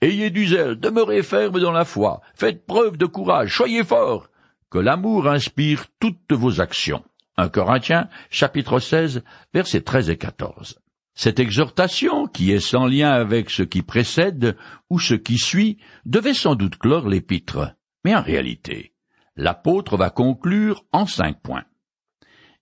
Ayez 0.00 0.30
du 0.30 0.46
zèle, 0.46 0.76
demeurez 0.76 1.22
ferme 1.22 1.58
dans 1.58 1.72
la 1.72 1.84
foi, 1.84 2.20
faites 2.34 2.64
preuve 2.64 2.96
de 2.96 3.06
courage, 3.06 3.54
soyez 3.54 3.82
forts, 3.82 4.28
que 4.70 4.78
l'amour 4.78 5.26
inspire 5.26 5.86
toutes 5.98 6.32
vos 6.32 6.60
actions. 6.60 7.02
1 7.38 7.48
Corinthiens, 7.48 8.08
chapitre 8.30 8.78
16, 8.78 9.24
versets 9.52 9.82
13 9.82 10.10
et 10.10 10.16
14. 10.16 10.78
Cette 11.14 11.40
exhortation, 11.40 12.26
qui 12.26 12.52
est 12.52 12.60
sans 12.60 12.86
lien 12.86 13.10
avec 13.10 13.50
ce 13.50 13.62
qui 13.62 13.82
précède 13.82 14.56
ou 14.90 15.00
ce 15.00 15.14
qui 15.14 15.38
suit, 15.38 15.78
devait 16.04 16.34
sans 16.34 16.54
doute 16.54 16.78
clore 16.78 17.08
l'épître. 17.08 17.74
Mais 18.04 18.14
en 18.14 18.22
réalité, 18.22 18.92
l'apôtre 19.34 19.96
va 19.96 20.10
conclure 20.10 20.84
en 20.92 21.06
cinq 21.06 21.40
points. 21.42 21.64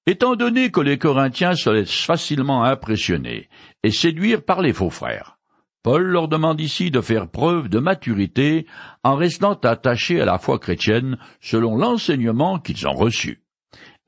Étant 0.07 0.37
donné 0.37 0.71
que 0.71 0.81
les 0.81 0.99
Corinthiens 0.99 1.55
se 1.55 1.71
laissent 1.71 2.05
facilement 2.05 2.65
impressionner 2.65 3.49
et 3.83 3.91
séduire 3.91 4.43
par 4.43 4.61
les 4.61 4.75
faux 4.75 4.91
frères, 4.91 5.39
Paul 5.83 6.03
leur 6.03 6.29
demande 6.29 6.61
ici 6.61 6.91
de 6.91 7.01
faire 7.01 7.29
preuve 7.29 7.69
de 7.69 7.79
maturité 7.79 8.67
en 9.03 9.17
restant 9.17 9.55
attachés 9.55 10.21
à 10.21 10.25
la 10.25 10.39
foi 10.39 10.59
chrétienne 10.59 11.19
selon 11.41 11.77
l'enseignement 11.77 12.59
qu'ils 12.59 12.87
ont 12.87 12.95
reçu. 12.95 13.43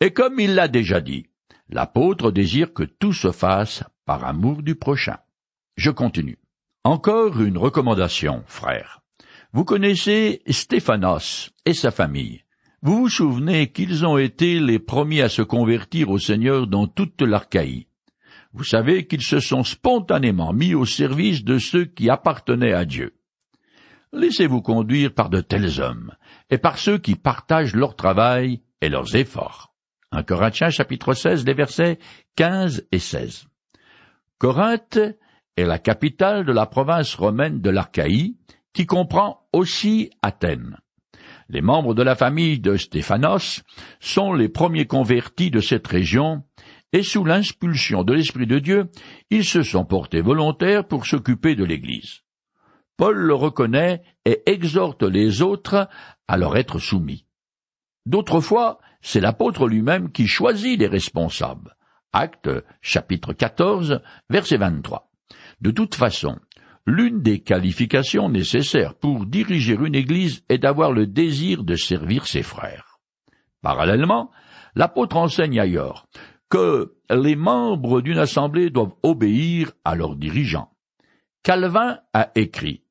Et 0.00 0.12
comme 0.12 0.40
il 0.40 0.54
l'a 0.54 0.68
déjà 0.68 1.00
dit, 1.02 1.26
l'apôtre 1.68 2.30
désire 2.30 2.72
que 2.72 2.82
tout 2.82 3.12
se 3.12 3.30
fasse 3.30 3.82
par 4.06 4.24
amour 4.24 4.62
du 4.62 4.74
prochain. 4.74 5.18
Je 5.76 5.90
continue. 5.90 6.38
Encore 6.84 7.40
une 7.42 7.58
recommandation, 7.58 8.42
frère. 8.46 9.00
Vous 9.52 9.64
connaissez 9.64 10.42
Stéphanos 10.48 11.50
et 11.64 11.74
sa 11.74 11.90
famille. 11.90 12.45
Vous 12.82 12.98
vous 12.98 13.08
souvenez 13.08 13.72
qu'ils 13.72 14.04
ont 14.04 14.18
été 14.18 14.60
les 14.60 14.78
premiers 14.78 15.22
à 15.22 15.28
se 15.28 15.42
convertir 15.42 16.10
au 16.10 16.18
Seigneur 16.18 16.66
dans 16.66 16.86
toute 16.86 17.22
l'Archaïe. 17.22 17.86
Vous 18.52 18.64
savez 18.64 19.06
qu'ils 19.06 19.22
se 19.22 19.40
sont 19.40 19.64
spontanément 19.64 20.52
mis 20.52 20.74
au 20.74 20.84
service 20.84 21.44
de 21.44 21.58
ceux 21.58 21.86
qui 21.86 22.10
appartenaient 22.10 22.72
à 22.72 22.84
Dieu. 22.84 23.14
Laissez-vous 24.12 24.62
conduire 24.62 25.12
par 25.12 25.30
de 25.30 25.40
tels 25.40 25.80
hommes, 25.80 26.12
et 26.50 26.58
par 26.58 26.78
ceux 26.78 26.98
qui 26.98 27.16
partagent 27.16 27.74
leur 27.74 27.96
travail 27.96 28.62
et 28.80 28.88
leurs 28.88 29.16
efforts. 29.16 29.74
1 30.12 30.22
Corinthiens 30.22 30.70
chapitre 30.70 31.12
16, 31.12 31.44
les 31.44 31.54
versets 31.54 31.98
15 32.36 32.86
et 32.92 32.98
16. 32.98 33.46
Corinthe 34.38 34.98
est 35.56 35.64
la 35.64 35.78
capitale 35.78 36.44
de 36.44 36.52
la 36.52 36.66
province 36.66 37.14
romaine 37.14 37.60
de 37.60 37.70
l'Archaïe, 37.70 38.36
qui 38.72 38.86
comprend 38.86 39.48
aussi 39.52 40.10
Athènes. 40.22 40.76
Les 41.48 41.60
membres 41.60 41.94
de 41.94 42.02
la 42.02 42.16
famille 42.16 42.58
de 42.58 42.76
Stéphanos 42.76 43.62
sont 44.00 44.32
les 44.32 44.48
premiers 44.48 44.86
convertis 44.86 45.50
de 45.50 45.60
cette 45.60 45.86
région, 45.86 46.42
et 46.92 47.02
sous 47.02 47.24
l'impulsion 47.24 48.04
de 48.04 48.14
l'Esprit 48.14 48.46
de 48.46 48.58
Dieu, 48.58 48.90
ils 49.30 49.44
se 49.44 49.62
sont 49.62 49.84
portés 49.84 50.22
volontaires 50.22 50.86
pour 50.86 51.06
s'occuper 51.06 51.54
de 51.54 51.64
l'Église. 51.64 52.22
Paul 52.96 53.16
le 53.16 53.34
reconnaît 53.34 54.02
et 54.24 54.42
exhorte 54.46 55.02
les 55.02 55.42
autres 55.42 55.88
à 56.28 56.36
leur 56.36 56.56
être 56.56 56.78
soumis. 56.78 57.26
D'autres 58.06 58.40
fois, 58.40 58.78
c'est 59.00 59.20
l'apôtre 59.20 59.68
lui-même 59.68 60.10
qui 60.10 60.26
choisit 60.26 60.78
les 60.78 60.86
responsables. 60.86 61.76
Acte 62.12 62.48
chapitre 62.80 63.32
14, 63.32 64.00
verset 64.30 64.56
23. 64.56 65.10
De 65.60 65.70
toute 65.70 65.94
façon, 65.94 66.38
L'une 66.86 67.20
des 67.20 67.40
qualifications 67.40 68.28
nécessaires 68.28 68.94
pour 68.94 69.26
diriger 69.26 69.74
une 69.74 69.96
Église 69.96 70.44
est 70.48 70.58
d'avoir 70.58 70.92
le 70.92 71.08
désir 71.08 71.64
de 71.64 71.74
servir 71.74 72.28
ses 72.28 72.44
frères. 72.44 73.00
Parallèlement, 73.60 74.30
l'apôtre 74.76 75.16
enseigne 75.16 75.58
ailleurs 75.58 76.06
que 76.48 76.94
les 77.10 77.34
membres 77.34 78.00
d'une 78.00 78.18
assemblée 78.18 78.70
doivent 78.70 78.94
obéir 79.02 79.72
à 79.84 79.96
leurs 79.96 80.14
dirigeants. 80.14 80.70
Calvin 81.42 81.98
a 82.12 82.30
écrit 82.36 82.82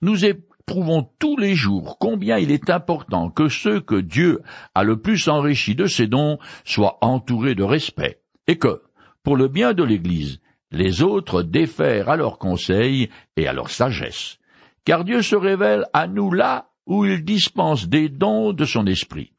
Nous 0.00 0.24
éprouvons 0.24 1.10
tous 1.18 1.36
les 1.36 1.56
jours 1.56 1.98
combien 1.98 2.38
il 2.38 2.52
est 2.52 2.70
important 2.70 3.30
que 3.30 3.48
ceux 3.48 3.80
que 3.80 3.96
Dieu 3.96 4.42
a 4.76 4.84
le 4.84 5.00
plus 5.00 5.28
enrichis 5.28 5.74
de 5.74 5.86
ses 5.86 6.06
dons 6.06 6.38
soient 6.64 6.98
entourés 7.00 7.56
de 7.56 7.64
respect, 7.64 8.20
et 8.46 8.58
que, 8.58 8.82
pour 9.24 9.36
le 9.36 9.48
bien 9.48 9.74
de 9.74 9.82
l'Église, 9.82 10.40
les 10.70 11.02
autres 11.02 11.42
défèrent 11.42 12.08
à 12.08 12.16
leurs 12.16 12.38
conseils 12.38 13.10
et 13.36 13.46
à 13.46 13.52
leur 13.52 13.70
sagesse, 13.70 14.38
car 14.84 15.04
Dieu 15.04 15.22
se 15.22 15.36
révèle 15.36 15.86
à 15.92 16.06
nous 16.06 16.32
là 16.32 16.70
où 16.86 17.04
il 17.04 17.24
dispense 17.24 17.88
des 17.88 18.08
dons 18.08 18.52
de 18.52 18.64
son 18.64 18.86
esprit. 18.86 19.32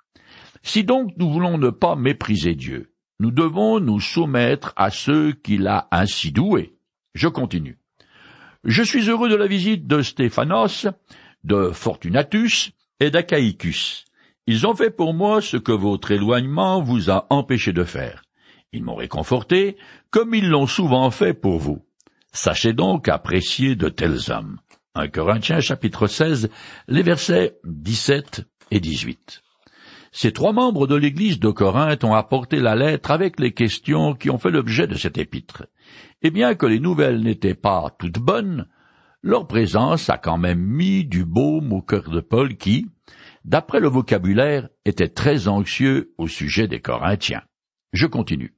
Si 0.63 0.83
donc 0.83 1.13
nous 1.17 1.31
voulons 1.31 1.57
ne 1.57 1.69
pas 1.69 1.95
mépriser 1.95 2.55
Dieu, 2.55 2.91
nous 3.19 3.31
devons 3.31 3.79
nous 3.79 3.99
soumettre 3.99 4.73
à 4.75 4.89
ceux 4.89 5.33
qu'il 5.33 5.67
a 5.67 5.87
ainsi 5.91 6.31
doués. 6.31 6.73
Je 7.13 7.27
continue. 7.27 7.77
Je 8.63 8.83
suis 8.83 9.09
heureux 9.09 9.29
de 9.29 9.35
la 9.35 9.47
visite 9.47 9.87
de 9.87 10.01
Stéphanos, 10.01 10.87
de 11.43 11.71
Fortunatus 11.71 12.71
et 12.99 13.09
d'Achaïcus. 13.09 14.05
Ils 14.47 14.67
ont 14.67 14.75
fait 14.75 14.91
pour 14.91 15.13
moi 15.13 15.41
ce 15.41 15.57
que 15.57 15.71
votre 15.71 16.11
éloignement 16.11 16.81
vous 16.81 17.09
a 17.09 17.25
empêché 17.29 17.73
de 17.73 17.83
faire. 17.83 18.23
Ils 18.73 18.85
m'ont 18.85 18.95
réconforté, 18.95 19.75
comme 20.11 20.33
ils 20.33 20.47
l'ont 20.47 20.65
souvent 20.65 21.11
fait 21.11 21.33
pour 21.33 21.59
vous. 21.59 21.83
Sachez 22.31 22.71
donc 22.71 23.09
apprécier 23.09 23.75
de 23.75 23.89
tels 23.89 24.31
hommes. 24.31 24.59
1 24.95 25.09
Corinthiens 25.09 25.59
chapitre 25.59 26.07
16, 26.07 26.49
les 26.87 27.03
versets 27.03 27.59
17 27.65 28.45
et 28.71 28.79
18. 28.79 29.41
Ces 30.13 30.31
trois 30.31 30.53
membres 30.53 30.87
de 30.87 30.95
l'église 30.95 31.37
de 31.39 31.49
Corinthe 31.49 32.05
ont 32.05 32.13
apporté 32.13 32.61
la 32.61 32.75
lettre 32.75 33.11
avec 33.11 33.41
les 33.41 33.53
questions 33.53 34.13
qui 34.13 34.29
ont 34.29 34.37
fait 34.37 34.51
l'objet 34.51 34.87
de 34.87 34.95
cette 34.95 35.17
épître. 35.17 35.65
Et 36.21 36.31
bien 36.31 36.55
que 36.55 36.65
les 36.65 36.79
nouvelles 36.79 37.19
n'étaient 37.19 37.55
pas 37.55 37.93
toutes 37.99 38.19
bonnes, 38.19 38.67
leur 39.21 39.47
présence 39.47 40.09
a 40.09 40.17
quand 40.17 40.37
même 40.37 40.61
mis 40.61 41.03
du 41.03 41.25
baume 41.25 41.73
au 41.73 41.81
cœur 41.81 42.09
de 42.09 42.21
Paul 42.21 42.55
qui, 42.55 42.87
d'après 43.43 43.81
le 43.81 43.89
vocabulaire, 43.89 44.69
était 44.85 45.09
très 45.09 45.49
anxieux 45.49 46.13
au 46.17 46.27
sujet 46.27 46.69
des 46.69 46.79
Corinthiens. 46.79 47.43
Je 47.91 48.07
continue. 48.07 48.53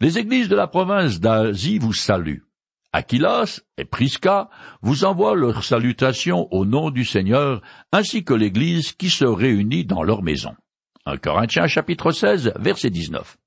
Les 0.00 0.16
églises 0.16 0.48
de 0.48 0.54
la 0.54 0.68
province 0.68 1.18
d'Asie 1.18 1.80
vous 1.80 1.92
saluent. 1.92 2.44
Aquilas 2.92 3.62
et 3.78 3.84
Prisca 3.84 4.48
vous 4.80 5.04
envoient 5.04 5.34
leurs 5.34 5.64
salutations 5.64 6.46
au 6.52 6.64
nom 6.64 6.90
du 6.90 7.04
Seigneur, 7.04 7.62
ainsi 7.90 8.22
que 8.22 8.32
l'Église 8.32 8.92
qui 8.92 9.10
se 9.10 9.24
réunit 9.24 9.84
dans 9.84 10.04
leur 10.04 10.22
maison. 10.22 10.54
1 11.06 11.16
Corinthiens 11.16 11.66
chapitre 11.66 12.12
16, 12.12 12.52
verset 12.60 12.90
19. 12.90 13.38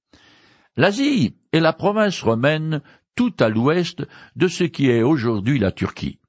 L'Asie 0.75 1.38
est 1.53 1.62
la 1.62 1.72
province 1.72 2.22
romaine 2.22 2.81
tout 3.15 3.34
à 3.39 3.48
l'ouest 3.48 4.03
de 4.36 4.50
ce 4.50 4.65
qui 4.65 4.89
est 4.89 5.03
aujourd'hui 5.03 5.58
la 5.58 5.72
Turquie. 5.72 6.20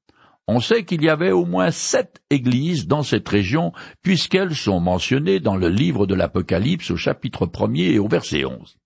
On 0.47 0.61
sait 0.61 0.85
qu'il 0.85 1.03
y 1.03 1.09
avait 1.09 1.31
au 1.31 1.45
moins 1.45 1.71
sept 1.71 2.21
églises 2.29 2.87
dans 2.87 3.03
cette 3.03 3.27
région, 3.27 3.73
puisqu'elles 4.01 4.55
sont 4.55 4.79
mentionnées 4.79 5.41
dans 5.41 5.57
le 5.57 5.67
livre 5.67 6.05
de 6.05 6.15
l'Apocalypse 6.15 6.91
au 6.91 6.97
chapitre 6.97 7.45
premier 7.45 7.91
et 7.91 7.99
au 7.99 8.07
verset 8.07 8.45
onze. 8.45 8.77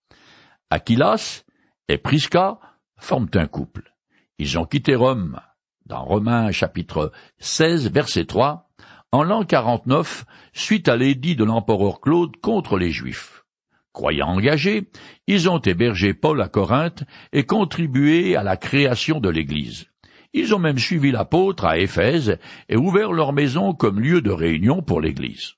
Aquilas 0.70 1.46
et 1.88 1.98
Prisca 1.98 2.60
forment 2.98 3.30
un 3.36 3.48
couple. 3.48 3.94
Ils 4.38 4.60
ont 4.60 4.66
quitté 4.66 4.96
Rome, 4.96 5.40
dans 5.86 6.04
Romains 6.04 6.52
chapitre 6.52 7.14
16 7.40 7.90
verset 7.90 8.26
3, 8.26 8.70
en 9.14 9.24
l'an 9.24 9.46
49, 9.46 10.26
suite 10.52 10.90
à 10.90 10.98
l'édit 10.98 11.38
de 11.38 11.46
l'empereur 11.46 12.02
Claude 12.02 12.36
contre 12.42 12.78
les 12.78 12.92
Juifs. 12.92 13.46
Croyant 13.94 14.28
engagés, 14.28 14.90
ils 15.26 15.50
ont 15.50 15.60
hébergé 15.60 16.14
Paul 16.14 16.42
à 16.42 16.50
Corinthe 16.50 17.04
et 17.32 17.46
contribué 17.46 18.36
à 18.36 18.44
la 18.44 18.58
création 18.58 19.22
de 19.22 19.30
l'Église. 19.30 19.88
Ils 20.34 20.54
ont 20.54 20.60
même 20.60 20.78
suivi 20.78 21.12
l'apôtre 21.12 21.64
à 21.64 21.78
Éphèse 21.78 22.38
et 22.68 22.76
ouvert 22.76 23.14
leur 23.14 23.32
maison 23.32 23.74
comme 23.74 24.02
lieu 24.02 24.22
de 24.22 24.32
réunion 24.32 24.82
pour 24.82 25.00
l'Église. 25.00 25.54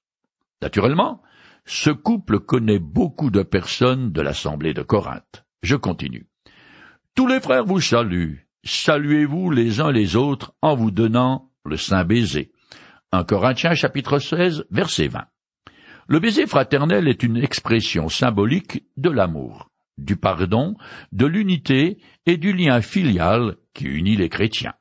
Naturellement, 0.61 1.23
ce 1.69 1.91
couple 1.91 2.39
connaît 2.39 2.79
beaucoup 2.79 3.29
de 3.29 3.43
personnes 3.43 4.11
de 4.11 4.21
l'Assemblée 4.21 4.73
de 4.73 4.81
Corinthe. 4.81 5.45
Je 5.61 5.75
continue. 5.75 6.27
Tous 7.13 7.27
les 7.27 7.39
frères 7.39 7.63
vous 7.63 7.79
saluent. 7.79 8.47
Saluez-vous 8.63 9.51
les 9.51 9.79
uns 9.79 9.91
les 9.91 10.15
autres 10.15 10.51
en 10.63 10.75
vous 10.75 10.89
donnant 10.89 11.51
le 11.63 11.77
saint 11.77 12.05
baiser. 12.05 12.51
1 13.11 13.23
Corinthiens 13.23 13.75
chapitre 13.75 14.17
16 14.17 14.65
verset 14.71 15.09
20. 15.09 15.25
Le 16.07 16.19
baiser 16.19 16.47
fraternel 16.47 17.07
est 17.07 17.21
une 17.21 17.38
expression 17.38 18.09
symbolique 18.09 18.85
de 18.97 19.11
l'amour, 19.11 19.69
du 19.99 20.15
pardon, 20.15 20.75
de 21.11 21.27
l'unité 21.27 21.99
et 22.25 22.38
du 22.38 22.51
lien 22.51 22.81
filial 22.81 23.57
qui 23.75 23.85
unit 23.85 24.15
les 24.15 24.29
chrétiens. 24.29 24.73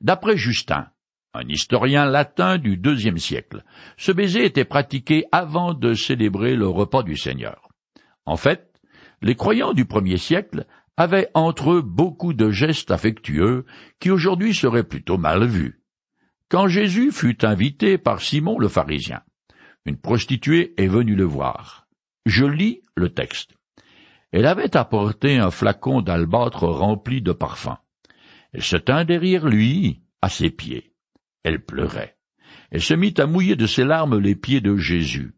D'après 0.00 0.36
Justin, 0.36 0.86
un 1.34 1.48
historien 1.48 2.06
latin 2.06 2.58
du 2.58 2.76
deuxième 2.76 3.18
siècle, 3.18 3.62
ce 3.96 4.12
baiser 4.12 4.44
était 4.44 4.64
pratiqué 4.64 5.24
avant 5.32 5.74
de 5.74 5.94
célébrer 5.94 6.56
le 6.56 6.66
repas 6.66 7.02
du 7.02 7.16
Seigneur. 7.16 7.68
En 8.26 8.36
fait, 8.36 8.72
les 9.22 9.34
croyants 9.34 9.72
du 9.72 9.84
premier 9.84 10.16
siècle 10.16 10.66
avaient 10.96 11.28
entre 11.34 11.72
eux 11.72 11.82
beaucoup 11.82 12.34
de 12.34 12.50
gestes 12.50 12.90
affectueux 12.90 13.64
qui 14.00 14.10
aujourd'hui 14.10 14.54
seraient 14.54 14.84
plutôt 14.84 15.18
mal 15.18 15.46
vus. 15.46 15.80
Quand 16.48 16.68
Jésus 16.68 17.12
fut 17.12 17.44
invité 17.44 17.96
par 17.96 18.20
Simon 18.20 18.58
le 18.58 18.68
pharisien, 18.68 19.22
une 19.86 19.96
prostituée 19.96 20.74
est 20.76 20.88
venue 20.88 21.14
le 21.14 21.24
voir. 21.24 21.86
Je 22.26 22.44
lis 22.44 22.82
le 22.96 23.08
texte. 23.08 23.54
Elle 24.32 24.46
avait 24.46 24.76
apporté 24.76 25.38
un 25.38 25.50
flacon 25.50 26.02
d'albâtre 26.02 26.64
rempli 26.64 27.22
de 27.22 27.32
parfum. 27.32 27.78
Elle 28.52 28.62
se 28.62 28.76
tint 28.76 29.04
derrière 29.04 29.46
lui, 29.46 30.02
à 30.22 30.28
ses 30.28 30.50
pieds. 30.50 30.89
Elle 31.42 31.64
pleurait. 31.64 32.16
Elle 32.70 32.82
se 32.82 32.94
mit 32.94 33.14
à 33.18 33.26
mouiller 33.26 33.56
de 33.56 33.66
ses 33.66 33.84
larmes 33.84 34.18
les 34.18 34.36
pieds 34.36 34.60
de 34.60 34.76
Jésus. 34.76 35.34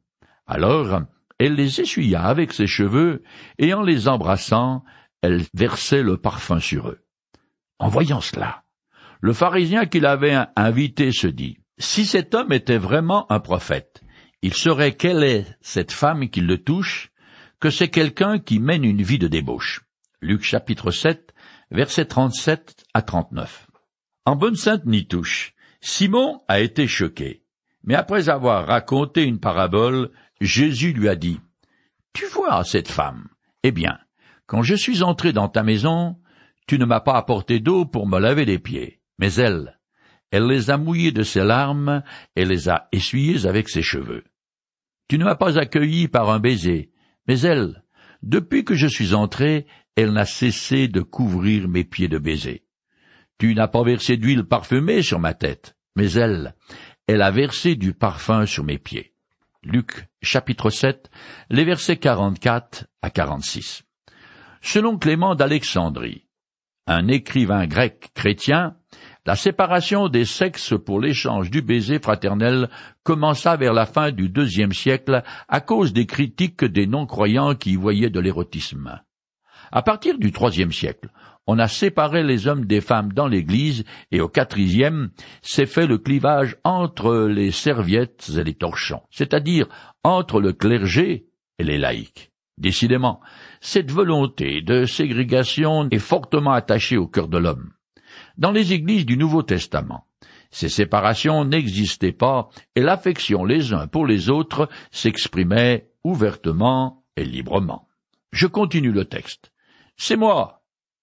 Alors, 0.47 1.03
elle 1.39 1.55
les 1.55 1.81
essuya 1.81 2.23
avec 2.23 2.53
ses 2.53 2.67
cheveux, 2.67 3.23
et 3.59 3.75
en 3.75 3.83
les 3.83 4.09
embrassant, 4.09 4.85
elle 5.23 5.43
versait 5.55 6.03
le 6.03 6.17
parfum 6.17 6.61
sur 6.61 6.89
eux. 6.89 7.05
En 7.79 7.89
voyant 7.89 8.21
cela, 8.21 8.65
le 9.21 9.33
pharisien 9.33 9.87
qui 9.87 10.01
l'avait 10.01 10.37
invité 10.57 11.13
se 11.13 11.27
dit, 11.27 11.59
Si 11.79 12.07
cet 12.07 12.35
homme 12.35 12.53
était 12.53 12.79
vraiment 12.79 13.31
un 13.31 13.41
prophète, 13.41 14.03
il 14.43 14.55
saurait 14.55 14.95
quelle 14.95 15.23
est 15.23 15.47
cette 15.61 15.93
femme 15.93 16.29
qui 16.29 16.41
le 16.41 16.59
touche, 16.59 17.13
que 17.61 17.71
c'est 17.71 17.91
quelqu'un 17.91 18.41
qui 18.41 18.59
mène 18.59 18.85
une 18.85 19.03
vie 19.03 19.21
de 19.21 19.29
débauche. 19.29 19.83
Luc 20.21 20.43
chapitre 20.43 20.91
7, 20.91 21.33
versets 21.71 22.05
37 22.05 22.85
à 22.93 23.03
39. 23.03 23.69
En 24.27 24.37
bonne 24.37 24.57
sainte 24.57 24.85
Nitouche, 24.85 25.52
Simon 25.85 26.41
a 26.47 26.61
été 26.61 26.87
choqué. 26.87 27.43
Mais 27.83 27.97
après 27.97 28.29
avoir 28.29 28.67
raconté 28.67 29.25
une 29.25 29.41
parabole, 29.41 30.11
Jésus 30.41 30.93
lui 30.93 31.09
a 31.09 31.17
dit, 31.17 31.41
Tu 32.13 32.25
vois 32.27 32.63
cette 32.63 32.89
femme? 32.89 33.27
Eh 33.65 33.73
bien, 33.73 33.99
quand 34.47 34.63
je 34.63 34.77
suis 34.77 35.03
entré 35.03 35.33
dans 35.33 35.49
ta 35.49 35.65
maison, 35.65 36.17
tu 36.69 36.79
ne 36.79 36.85
m'as 36.85 37.01
pas 37.01 37.17
apporté 37.17 37.59
d'eau 37.59 37.85
pour 37.85 38.07
me 38.07 38.21
laver 38.21 38.45
les 38.45 38.61
pieds, 38.61 39.01
mais 39.19 39.35
elle, 39.35 39.81
elle 40.31 40.47
les 40.47 40.71
a 40.71 40.79
mouillés 40.79 41.11
de 41.11 41.25
ses 41.25 41.43
larmes 41.43 42.05
et 42.37 42.45
les 42.45 42.69
a 42.69 42.89
essuyés 42.93 43.47
avec 43.47 43.69
ses 43.69 43.83
cheveux. 43.83 44.23
Tu 45.09 45.19
ne 45.19 45.25
m'as 45.25 45.35
pas 45.35 45.59
accueilli 45.59 46.07
par 46.07 46.31
un 46.31 46.39
baiser, 46.39 46.93
mais 47.27 47.41
elle, 47.41 47.83
depuis 48.23 48.65
que 48.65 48.77
je 48.77 48.87
suis 48.87 49.15
entré, 49.15 49.67
elle 49.97 50.13
n'a 50.13 50.27
cessé 50.27 50.87
de 50.87 51.01
couvrir 51.01 51.69
mes 51.69 51.83
pieds 51.83 52.09
de 52.09 52.19
baisers. 52.19 52.63
Tu 53.43 53.57
n'as 53.57 53.67
pas 53.67 53.83
versé 53.83 54.17
d'huile 54.17 54.45
parfumée 54.45 55.03
sur 55.03 55.19
ma 55.19 55.35
tête, 55.35 55.75
mais 55.97 56.13
elle, 56.13 56.55
elle 57.09 57.23
a 57.23 57.33
versé 57.33 57.75
du 57.75 57.93
parfum 57.93 58.47
sur 58.47 58.63
mes 58.63 58.79
pieds. 58.79 59.15
Luc 59.65 60.07
chapitre 60.23 60.71
7, 60.71 61.11
les 61.51 61.65
versets 61.65 61.97
44 61.97 62.87
à 63.03 63.11
46. 63.11 63.83
Selon 64.61 64.97
Clément 64.97 65.35
d'Alexandrie, 65.35 66.29
un 66.87 67.09
écrivain 67.09 67.67
grec 67.67 68.13
chrétien, 68.15 68.77
la 69.27 69.35
séparation 69.35 70.07
des 70.07 70.25
sexes 70.25 70.75
pour 70.79 71.01
l'échange 71.01 71.51
du 71.51 71.63
baiser 71.63 71.99
fraternel 71.99 72.71
commença 73.03 73.57
vers 73.57 73.73
la 73.73 73.87
fin 73.87 74.13
du 74.13 74.29
deuxième 74.29 74.73
siècle 74.73 75.25
à 75.49 75.61
cause 75.61 75.93
des 75.93 76.07
critiques 76.07 76.65
des 76.65 76.87
non-croyants 76.87 77.57
qui 77.57 77.73
y 77.73 77.77
voyaient 77.77 78.09
de 78.09 78.21
l'érotisme. 78.21 79.03
À 79.73 79.81
partir 79.81 80.19
du 80.19 80.33
troisième 80.33 80.71
siècle, 80.71 81.09
on 81.47 81.59
a 81.59 81.69
séparé 81.69 82.23
les 82.23 82.47
hommes 82.47 82.67
des 82.67 82.81
femmes 82.81 83.13
dans 83.13 83.27
l'Église, 83.27 83.85
et 84.11 84.21
au 84.21 84.29
quatrième 84.29 85.11
s'est 85.43 85.67
fait 85.67 85.87
le 85.87 85.99
clivage 85.99 86.57
entre 86.65 87.27
les 87.27 87.51
serviettes 87.51 88.31
et 88.37 88.45
les 88.45 88.55
torchons, 88.55 89.03
c'est-à-dire 89.11 89.67
entre 90.05 90.41
le 90.41 90.53
clergé 90.53 91.27
et 91.59 91.65
les 91.65 91.79
laïcs. 91.79 92.31
Décidément, 92.59 93.21
cette 93.61 93.91
volonté 93.91 94.61
de 94.61 94.85
ségrégation 94.85 95.89
est 95.91 95.99
fortement 95.99 96.53
attachée 96.53 96.97
au 96.97 97.09
cœur 97.09 97.29
de 97.29 97.39
l'homme. 97.39 97.73
Dans 98.39 98.53
les 98.53 98.73
églises 98.73 99.07
du 99.07 99.17
Nouveau 99.17 99.43
Testament, 99.43 100.07
ces 100.51 100.69
séparations 100.69 101.45
n'existaient 101.45 102.13
pas 102.13 102.51
et 102.77 102.83
l'affection 102.83 103.45
les 103.45 103.73
uns 103.73 103.87
pour 103.87 104.07
les 104.07 104.29
autres 104.29 104.69
s'exprimait 104.91 105.89
ouvertement 106.05 107.05
et 107.17 107.25
librement. 107.25 107.89
Je 108.33 108.47
continue 108.47 108.93
le 108.93 109.07
texte. 109.07 109.51
C'est 109.97 110.17
moi, 110.17 110.62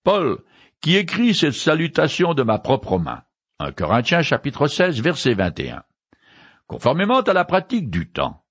Paul, 0.09 0.39
qui 0.81 0.95
écris 0.95 1.35
cette 1.35 1.53
salutation 1.53 2.33
de 2.33 2.41
ma 2.41 2.57
propre 2.57 2.97
main. 2.97 3.21
1 3.59 3.73
Corinthiens 3.73 4.23
chapitre 4.23 4.65
16 4.65 5.03
verset 5.03 5.35
21. 5.35 5.83
Conformément 6.65 7.19
à 7.19 7.31
la 7.31 7.45
pratique 7.45 7.91
du 7.91 8.09
temps, 8.09 8.43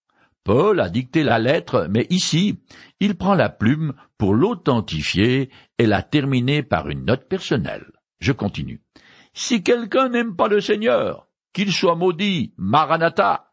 Paul 0.45 0.79
a 0.79 0.89
dicté 0.89 1.25
la 1.25 1.41
lettre, 1.41 1.89
mais 1.91 2.07
ici, 2.11 2.61
il 3.01 3.17
prend 3.17 3.35
la 3.35 3.49
plume 3.49 3.95
pour 4.19 4.35
l'authentifier 4.35 5.51
et 5.79 5.87
la 5.87 6.03
terminer 6.03 6.63
par 6.63 6.89
une 6.91 7.05
note 7.05 7.29
personnelle. 7.29 7.91
Je 8.21 8.31
continue. 8.31 8.81
Si 9.35 9.65
quelqu'un 9.65 10.11
n'aime 10.11 10.37
pas 10.37 10.47
le 10.47 10.61
Seigneur, 10.61 11.27
qu'il 11.53 11.73
soit 11.73 11.97
maudit, 11.97 12.55
Maranatha. 12.57 13.48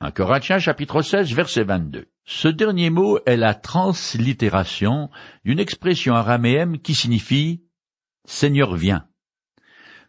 1 0.00 0.12
Corinthiens 0.12 0.60
chapitre 0.60 1.02
16 1.02 1.34
verset 1.34 1.64
22. 1.64 2.06
Ce 2.24 2.46
dernier 2.46 2.88
mot 2.88 3.18
est 3.26 3.36
la 3.36 3.54
translittération 3.54 5.10
d'une 5.44 5.58
expression 5.58 6.14
araméenne 6.14 6.78
qui 6.78 6.94
signifie 6.94 7.64
Seigneur 8.24 8.76
vient. 8.76 9.08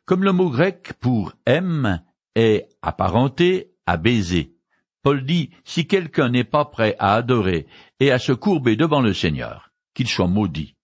Comme 0.06 0.24
le 0.24 0.32
mot 0.32 0.52
grec 0.52 0.94
pour 1.00 1.34
aime 1.48 2.04
est 2.36 2.68
apparenté 2.84 3.72
à 3.88 3.98
baiser. 3.98 4.54
Paul 5.02 5.26
dit, 5.26 5.50
si 5.64 5.88
quelqu'un 5.88 6.30
n'est 6.30 6.44
pas 6.44 6.66
prêt 6.66 6.96
à 7.00 7.16
adorer 7.16 7.66
et 8.00 8.12
à 8.12 8.20
se 8.20 8.32
courber 8.32 8.76
devant 8.76 9.02
le 9.02 9.16
Seigneur, 9.16 9.72
qu'il 9.96 10.08
soit 10.08 10.28
maudit. 10.28 10.76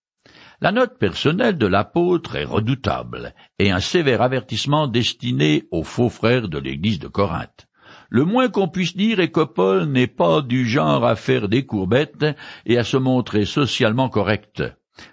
La 0.62 0.72
note 0.72 0.98
personnelle 0.98 1.60
de 1.60 1.68
l'apôtre 1.68 2.38
est 2.38 2.44
redoutable 2.44 3.36
et 3.60 3.70
un 3.70 3.82
sévère 3.82 4.24
avertissement 4.24 4.88
destiné 4.88 5.68
aux 5.70 5.84
faux 5.84 6.10
frères 6.10 6.50
de 6.50 6.58
l'église 6.58 6.98
de 6.98 7.08
Corinthe. 7.08 7.65
Le 8.10 8.24
moins 8.26 8.50
qu'on 8.50 8.68
puisse 8.68 8.96
dire 8.96 9.20
est 9.20 9.32
que 9.32 9.44
Paul 9.44 9.86
n'est 9.86 10.08
pas 10.08 10.42
du 10.42 10.68
genre 10.68 11.06
à 11.06 11.16
faire 11.16 11.50
des 11.50 11.66
courbettes 11.66 12.26
et 12.66 12.78
à 12.78 12.84
se 12.84 12.98
montrer 12.98 13.46
socialement 13.46 14.10
correct. 14.10 14.64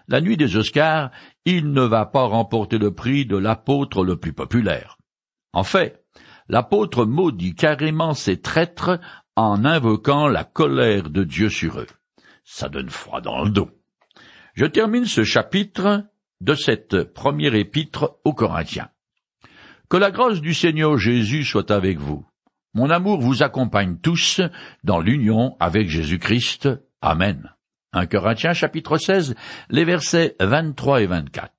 La 0.08 0.20
nuit 0.20 0.36
des 0.36 0.56
Oscars, 0.56 1.10
il 1.44 1.72
ne 1.72 1.82
va 1.82 2.06
pas 2.06 2.24
remporter 2.24 2.78
le 2.78 2.94
prix 2.94 3.26
de 3.26 3.36
l'apôtre 3.36 4.04
le 4.04 4.16
plus 4.16 4.32
populaire. 4.32 4.98
En 5.52 5.64
fait, 5.64 6.04
l'apôtre 6.48 7.04
maudit 7.04 7.54
carrément 7.54 8.14
ses 8.14 8.40
traîtres 8.40 9.00
en 9.36 9.64
invoquant 9.64 10.28
la 10.28 10.44
colère 10.44 11.10
de 11.10 11.24
Dieu 11.24 11.48
sur 11.48 11.80
eux. 11.80 11.86
Ça 12.44 12.68
donne 12.68 12.90
froid 12.90 13.20
dans 13.20 13.44
le 13.44 13.50
dos. 13.50 13.70
Je 14.54 14.66
termine 14.66 15.06
ce 15.06 15.24
chapitre 15.24 16.04
de 16.40 16.54
cette 16.54 17.04
première 17.14 17.54
épître 17.54 18.18
aux 18.24 18.34
Corinthiens. 18.34 18.90
Que 19.88 19.96
la 19.96 20.10
grâce 20.10 20.40
du 20.40 20.54
Seigneur 20.54 20.98
Jésus 20.98 21.44
soit 21.44 21.70
avec 21.70 21.98
vous. 21.98 22.26
Mon 22.74 22.88
amour 22.88 23.20
vous 23.20 23.42
accompagne 23.42 23.98
tous 23.98 24.40
dans 24.82 24.98
l'union 24.98 25.56
avec 25.60 25.90
Jésus-Christ. 25.90 26.70
Amen. 27.02 27.52
1 27.92 28.06
Corinthiens 28.06 28.54
chapitre 28.54 28.96
16, 28.96 29.34
les 29.68 29.84
versets 29.84 30.36
23 30.40 31.02
et 31.02 31.06
24. 31.06 31.52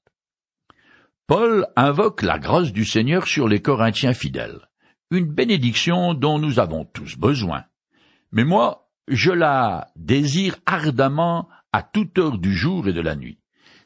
Paul 1.27 1.67
invoque 1.75 2.23
la 2.23 2.39
grâce 2.39 2.73
du 2.73 2.83
Seigneur 2.83 3.27
sur 3.27 3.47
les 3.47 3.61
Corinthiens 3.61 4.13
fidèles, 4.13 4.67
une 5.11 5.31
bénédiction 5.31 6.15
dont 6.15 6.39
nous 6.39 6.59
avons 6.59 6.83
tous 6.83 7.15
besoin. 7.15 7.65
Mais 8.31 8.43
moi, 8.43 8.89
je 9.07 9.31
la 9.31 9.91
désire 9.95 10.55
ardemment 10.65 11.47
à 11.71 11.83
toute 11.83 12.17
heure 12.17 12.39
du 12.39 12.55
jour 12.55 12.87
et 12.87 12.93
de 12.93 13.01
la 13.01 13.15
nuit. 13.15 13.37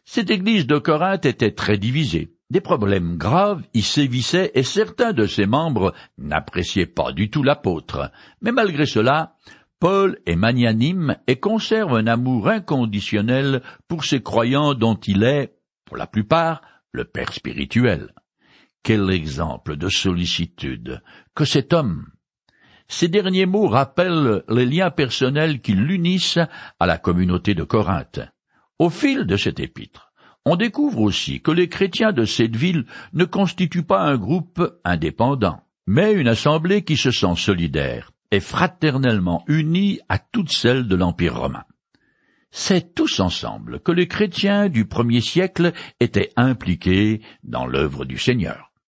Cette 0.05 0.29
église 0.29 0.65
de 0.65 0.77
Corinthe 0.77 1.25
était 1.25 1.51
très 1.51 1.77
divisée. 1.77 2.36
Des 2.49 2.61
problèmes 2.61 3.17
graves 3.17 3.63
y 3.73 3.81
sévissaient 3.81 4.51
et 4.55 4.63
certains 4.63 5.11
de 5.11 5.27
ses 5.27 5.45
membres 5.45 5.93
n'appréciaient 6.17 6.85
pas 6.85 7.11
du 7.11 7.29
tout 7.29 7.43
l'apôtre. 7.43 8.09
Mais 8.41 8.53
malgré 8.53 8.85
cela, 8.85 9.35
Paul 9.79 10.17
est 10.25 10.37
magnanime 10.37 11.17
et 11.27 11.39
conserve 11.39 11.93
un 11.93 12.07
amour 12.07 12.47
inconditionnel 12.47 13.61
pour 13.89 14.05
ses 14.05 14.23
croyants 14.23 14.73
dont 14.73 14.95
il 14.95 15.23
est, 15.23 15.57
pour 15.85 15.97
la 15.97 16.07
plupart, 16.07 16.61
le 16.91 17.03
père 17.03 17.33
spirituel. 17.33 18.13
Quel 18.81 19.09
exemple 19.11 19.75
de 19.75 19.89
sollicitude 19.89 21.01
que 21.35 21.43
cet 21.43 21.73
homme. 21.73 22.07
Ces 22.87 23.09
derniers 23.09 23.45
mots 23.45 23.67
rappellent 23.67 24.43
les 24.47 24.65
liens 24.65 24.89
personnels 24.89 25.59
qui 25.59 25.73
l'unissent 25.73 26.39
à 26.79 26.85
la 26.85 26.97
communauté 26.97 27.53
de 27.53 27.63
Corinthe. 27.63 28.21
Au 28.79 28.89
fil 28.89 29.25
de 29.25 29.35
cet 29.35 29.59
épître, 29.59 30.06
on 30.49 30.55
découvre 30.55 31.01
aussi 31.01 31.41
que 31.41 31.51
les 31.51 31.67
chrétiens 31.67 32.13
de 32.13 32.23
cette 32.23 32.55
ville 32.55 32.85
ne 33.11 33.25
constituent 33.25 33.83
pas 33.83 34.01
un 34.01 34.17
groupe 34.17 34.79
indépendant, 34.85 35.61
mais 35.87 36.13
une 36.13 36.29
assemblée 36.29 36.83
qui 36.83 36.95
se 36.95 37.11
sent 37.11 37.35
solidaire 37.35 38.11
et 38.31 38.39
fraternellement 38.39 39.43
unie 39.47 39.99
à 40.07 40.19
toutes 40.19 40.53
celles 40.53 40.87
de 40.87 40.95
l'Empire 40.95 41.37
romain. 41.37 41.65
C'est 42.49 42.95
tous 42.95 43.19
ensemble 43.19 43.81
que 43.81 43.91
les 43.91 44.07
chrétiens 44.07 44.69
du 44.69 44.85
premier 44.85 45.19
siècle 45.19 45.73
étaient 45.99 46.31
impliqués 46.37 47.21
dans 47.43 47.65
l'œuvre 47.65 48.05
du 48.05 48.17
Seigneur. 48.17 48.71